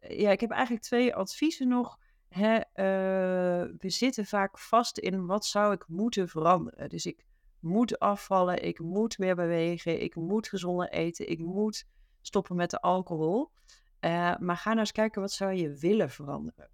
ja, 0.01 0.31
ik 0.31 0.41
heb 0.41 0.51
eigenlijk 0.51 0.83
twee 0.83 1.15
adviezen 1.15 1.69
nog 1.69 1.99
hè, 2.31 2.57
uh, 2.57 3.75
we 3.79 3.91
zitten 3.91 4.27
vaak 4.27 4.59
vast 4.59 4.99
in 4.99 5.27
wat 5.27 5.47
zou 5.47 5.73
ik 5.73 5.89
moeten 5.89 6.29
veranderen. 6.29 6.89
Dus 6.89 7.07
ik 7.07 7.25
moet 7.61 7.99
afvallen, 7.99 8.63
ik 8.63 8.79
moet 8.79 9.19
meer 9.19 9.35
bewegen, 9.35 10.03
ik 10.03 10.15
moet 10.15 10.49
gezonder 10.49 10.89
eten, 10.89 11.29
ik 11.29 11.39
moet 11.39 11.87
stoppen 12.21 12.57
met 12.57 12.71
de 12.71 12.81
alcohol. 12.81 13.51
Uh, 14.01 14.37
maar 14.39 14.57
ga 14.57 14.69
nou 14.69 14.81
eens 14.81 14.93
kijken 14.93 15.21
wat 15.21 15.33
zou 15.33 15.53
je 15.53 15.77
willen 15.77 16.11
veranderen. 16.11 16.71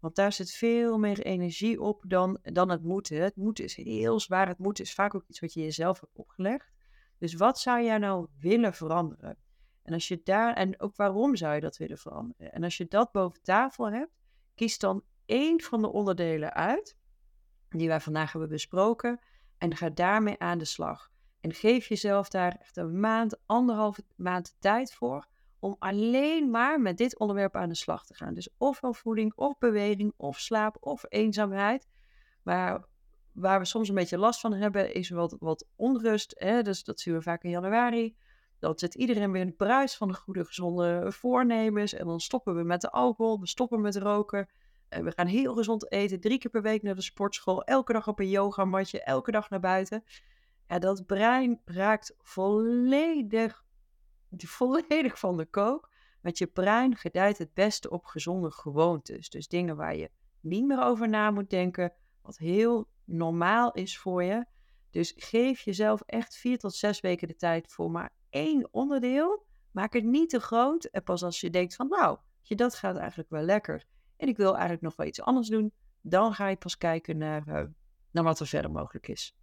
Want 0.00 0.14
daar 0.14 0.32
zit 0.32 0.50
veel 0.50 0.98
meer 0.98 1.20
energie 1.20 1.80
op 1.80 2.04
dan, 2.06 2.38
dan 2.42 2.70
het 2.70 2.82
moeten. 2.82 3.22
Het 3.22 3.36
moeten 3.36 3.64
is 3.64 3.76
heel 3.76 4.20
zwaar. 4.20 4.48
Het 4.48 4.58
moeten 4.58 4.84
is 4.84 4.94
vaak 4.94 5.14
ook 5.14 5.24
iets 5.26 5.40
wat 5.40 5.52
je 5.52 5.60
jezelf 5.60 6.00
hebt 6.00 6.16
opgelegd. 6.16 6.72
Dus 7.18 7.34
wat 7.34 7.58
zou 7.58 7.82
jij 7.82 7.98
nou 7.98 8.26
willen 8.38 8.74
veranderen? 8.74 9.36
En 9.82 9.92
als 9.92 10.08
je 10.08 10.20
daar, 10.24 10.54
en 10.54 10.80
ook 10.80 10.96
waarom 10.96 11.36
zou 11.36 11.54
je 11.54 11.60
dat 11.60 11.76
willen 11.76 11.98
veranderen? 11.98 12.52
En 12.52 12.64
als 12.64 12.76
je 12.76 12.86
dat 12.88 13.12
boven 13.12 13.42
tafel 13.42 13.90
hebt, 13.90 14.19
Kies 14.60 14.78
dan 14.78 15.02
één 15.26 15.60
van 15.60 15.82
de 15.82 15.92
onderdelen 15.92 16.54
uit 16.54 16.96
die 17.68 17.88
wij 17.88 18.00
vandaag 18.00 18.32
hebben 18.32 18.50
besproken 18.50 19.20
en 19.58 19.76
ga 19.76 19.90
daarmee 19.90 20.38
aan 20.38 20.58
de 20.58 20.64
slag. 20.64 21.10
En 21.40 21.52
geef 21.52 21.86
jezelf 21.86 22.28
daar 22.28 22.56
echt 22.60 22.76
een 22.76 23.00
maand, 23.00 23.38
anderhalve 23.46 24.04
maand 24.16 24.56
tijd 24.58 24.92
voor 24.92 25.26
om 25.58 25.76
alleen 25.78 26.50
maar 26.50 26.80
met 26.80 26.96
dit 26.96 27.18
onderwerp 27.18 27.56
aan 27.56 27.68
de 27.68 27.74
slag 27.74 28.06
te 28.06 28.14
gaan. 28.14 28.34
Dus 28.34 28.48
ofwel 28.58 28.92
voeding, 28.92 29.32
of 29.34 29.58
beweging, 29.58 30.12
of 30.16 30.38
slaap, 30.38 30.76
of 30.80 31.04
eenzaamheid. 31.08 31.88
Maar 32.42 32.84
waar 33.32 33.58
we 33.58 33.64
soms 33.64 33.88
een 33.88 33.94
beetje 33.94 34.18
last 34.18 34.40
van 34.40 34.52
hebben, 34.52 34.94
is 34.94 35.10
wat, 35.10 35.36
wat 35.38 35.66
onrust. 35.76 36.34
Hè? 36.38 36.62
Dus 36.62 36.84
dat 36.84 37.00
zien 37.00 37.14
we 37.14 37.22
vaak 37.22 37.42
in 37.42 37.50
januari. 37.50 38.16
Dan 38.60 38.78
zit 38.78 38.94
iedereen 38.94 39.32
weer 39.32 39.40
in 39.40 39.46
het 39.46 39.56
bruis 39.56 39.96
van 39.96 40.08
de 40.08 40.14
goede, 40.14 40.44
gezonde 40.44 41.12
voornemens. 41.12 41.94
En 41.94 42.06
dan 42.06 42.20
stoppen 42.20 42.56
we 42.56 42.62
met 42.62 42.80
de 42.80 42.90
alcohol, 42.90 43.40
we 43.40 43.46
stoppen 43.46 43.80
met 43.80 43.96
roken. 43.96 44.48
En 44.88 45.04
we 45.04 45.10
gaan 45.10 45.26
heel 45.26 45.54
gezond 45.54 45.92
eten, 45.92 46.20
drie 46.20 46.38
keer 46.38 46.50
per 46.50 46.62
week 46.62 46.82
naar 46.82 46.94
de 46.94 47.02
sportschool, 47.02 47.64
elke 47.64 47.92
dag 47.92 48.08
op 48.08 48.18
een 48.18 48.28
yogamatje, 48.28 49.02
elke 49.02 49.30
dag 49.30 49.50
naar 49.50 49.60
buiten. 49.60 50.04
Ja, 50.66 50.78
dat 50.78 51.06
brein 51.06 51.60
raakt 51.64 52.14
volledig, 52.18 53.64
volledig 54.58 55.18
van 55.18 55.36
de 55.36 55.46
kook. 55.46 55.90
Want 56.22 56.38
je 56.38 56.46
brein 56.46 56.96
gedijt 56.96 57.38
het 57.38 57.54
beste 57.54 57.90
op 57.90 58.04
gezonde 58.04 58.50
gewoontes. 58.50 59.30
Dus 59.30 59.48
dingen 59.48 59.76
waar 59.76 59.96
je 59.96 60.10
niet 60.40 60.66
meer 60.66 60.82
over 60.82 61.08
na 61.08 61.30
moet 61.30 61.50
denken, 61.50 61.92
wat 62.22 62.38
heel 62.38 62.88
normaal 63.04 63.72
is 63.72 63.98
voor 63.98 64.22
je. 64.22 64.46
Dus 64.90 65.12
geef 65.16 65.60
jezelf 65.60 66.02
echt 66.06 66.36
vier 66.36 66.58
tot 66.58 66.74
zes 66.74 67.00
weken 67.00 67.28
de 67.28 67.36
tijd 67.36 67.72
voor 67.72 67.90
maar 67.90 68.12
één 68.30 68.68
onderdeel. 68.70 69.46
Maak 69.70 69.92
het 69.92 70.04
niet 70.04 70.30
te 70.30 70.40
groot. 70.40 70.84
En 70.84 71.02
pas 71.02 71.22
als 71.22 71.40
je 71.40 71.50
denkt 71.50 71.74
van 71.74 71.88
nou, 71.88 72.18
dat 72.56 72.74
gaat 72.74 72.96
eigenlijk 72.96 73.30
wel 73.30 73.42
lekker. 73.42 73.84
En 74.16 74.28
ik 74.28 74.36
wil 74.36 74.52
eigenlijk 74.52 74.82
nog 74.82 74.96
wel 74.96 75.06
iets 75.06 75.20
anders 75.20 75.48
doen. 75.48 75.72
Dan 76.00 76.32
ga 76.32 76.48
je 76.48 76.56
pas 76.56 76.78
kijken 76.78 77.16
naar, 77.18 77.48
uh, 77.48 77.62
naar 78.10 78.24
wat 78.24 78.40
er 78.40 78.46
verder 78.46 78.70
mogelijk 78.70 79.08
is. 79.08 79.36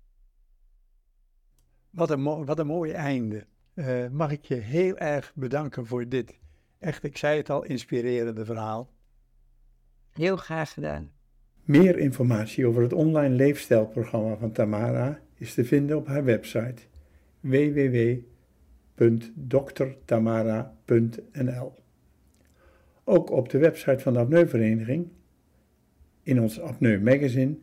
Wat 1.89 2.09
een, 2.09 2.45
wat 2.45 2.59
een 2.59 2.67
mooi 2.67 2.91
einde. 2.91 3.47
Uh, 3.75 4.07
mag 4.07 4.31
ik 4.31 4.45
je 4.45 4.55
heel 4.55 4.97
erg 4.97 5.31
bedanken 5.35 5.85
voor 5.85 6.07
dit. 6.07 6.39
Echt, 6.79 7.03
ik 7.03 7.17
zei 7.17 7.37
het 7.37 7.49
al, 7.49 7.63
inspirerende 7.63 8.45
verhaal. 8.45 8.89
Heel 10.11 10.37
graag 10.37 10.73
gedaan. 10.73 11.11
Meer 11.63 11.97
informatie 11.97 12.67
over 12.67 12.81
het 12.81 12.93
online 12.93 13.35
leefstijlprogramma 13.35 14.37
van 14.37 14.51
Tamara 14.51 15.19
is 15.35 15.53
te 15.53 15.65
vinden 15.65 15.97
op 15.97 16.07
haar 16.07 16.23
website 16.23 16.81
www 17.39 18.19
www.doktertamara.nl. 18.97 21.73
Ook 23.03 23.29
op 23.29 23.49
de 23.49 23.57
website 23.57 23.99
van 23.99 24.13
de 24.13 24.19
Apneuvereniging 24.19 25.07
In 26.23 26.41
ons 26.41 26.59
Apneu 26.59 26.99
magazine 26.99 27.55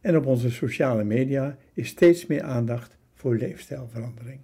en 0.00 0.16
op 0.16 0.26
onze 0.26 0.50
sociale 0.50 1.04
media 1.04 1.56
is 1.74 1.88
steeds 1.88 2.26
meer 2.26 2.42
aandacht 2.42 2.96
voor 3.14 3.36
leefstijlverandering. 3.36 4.40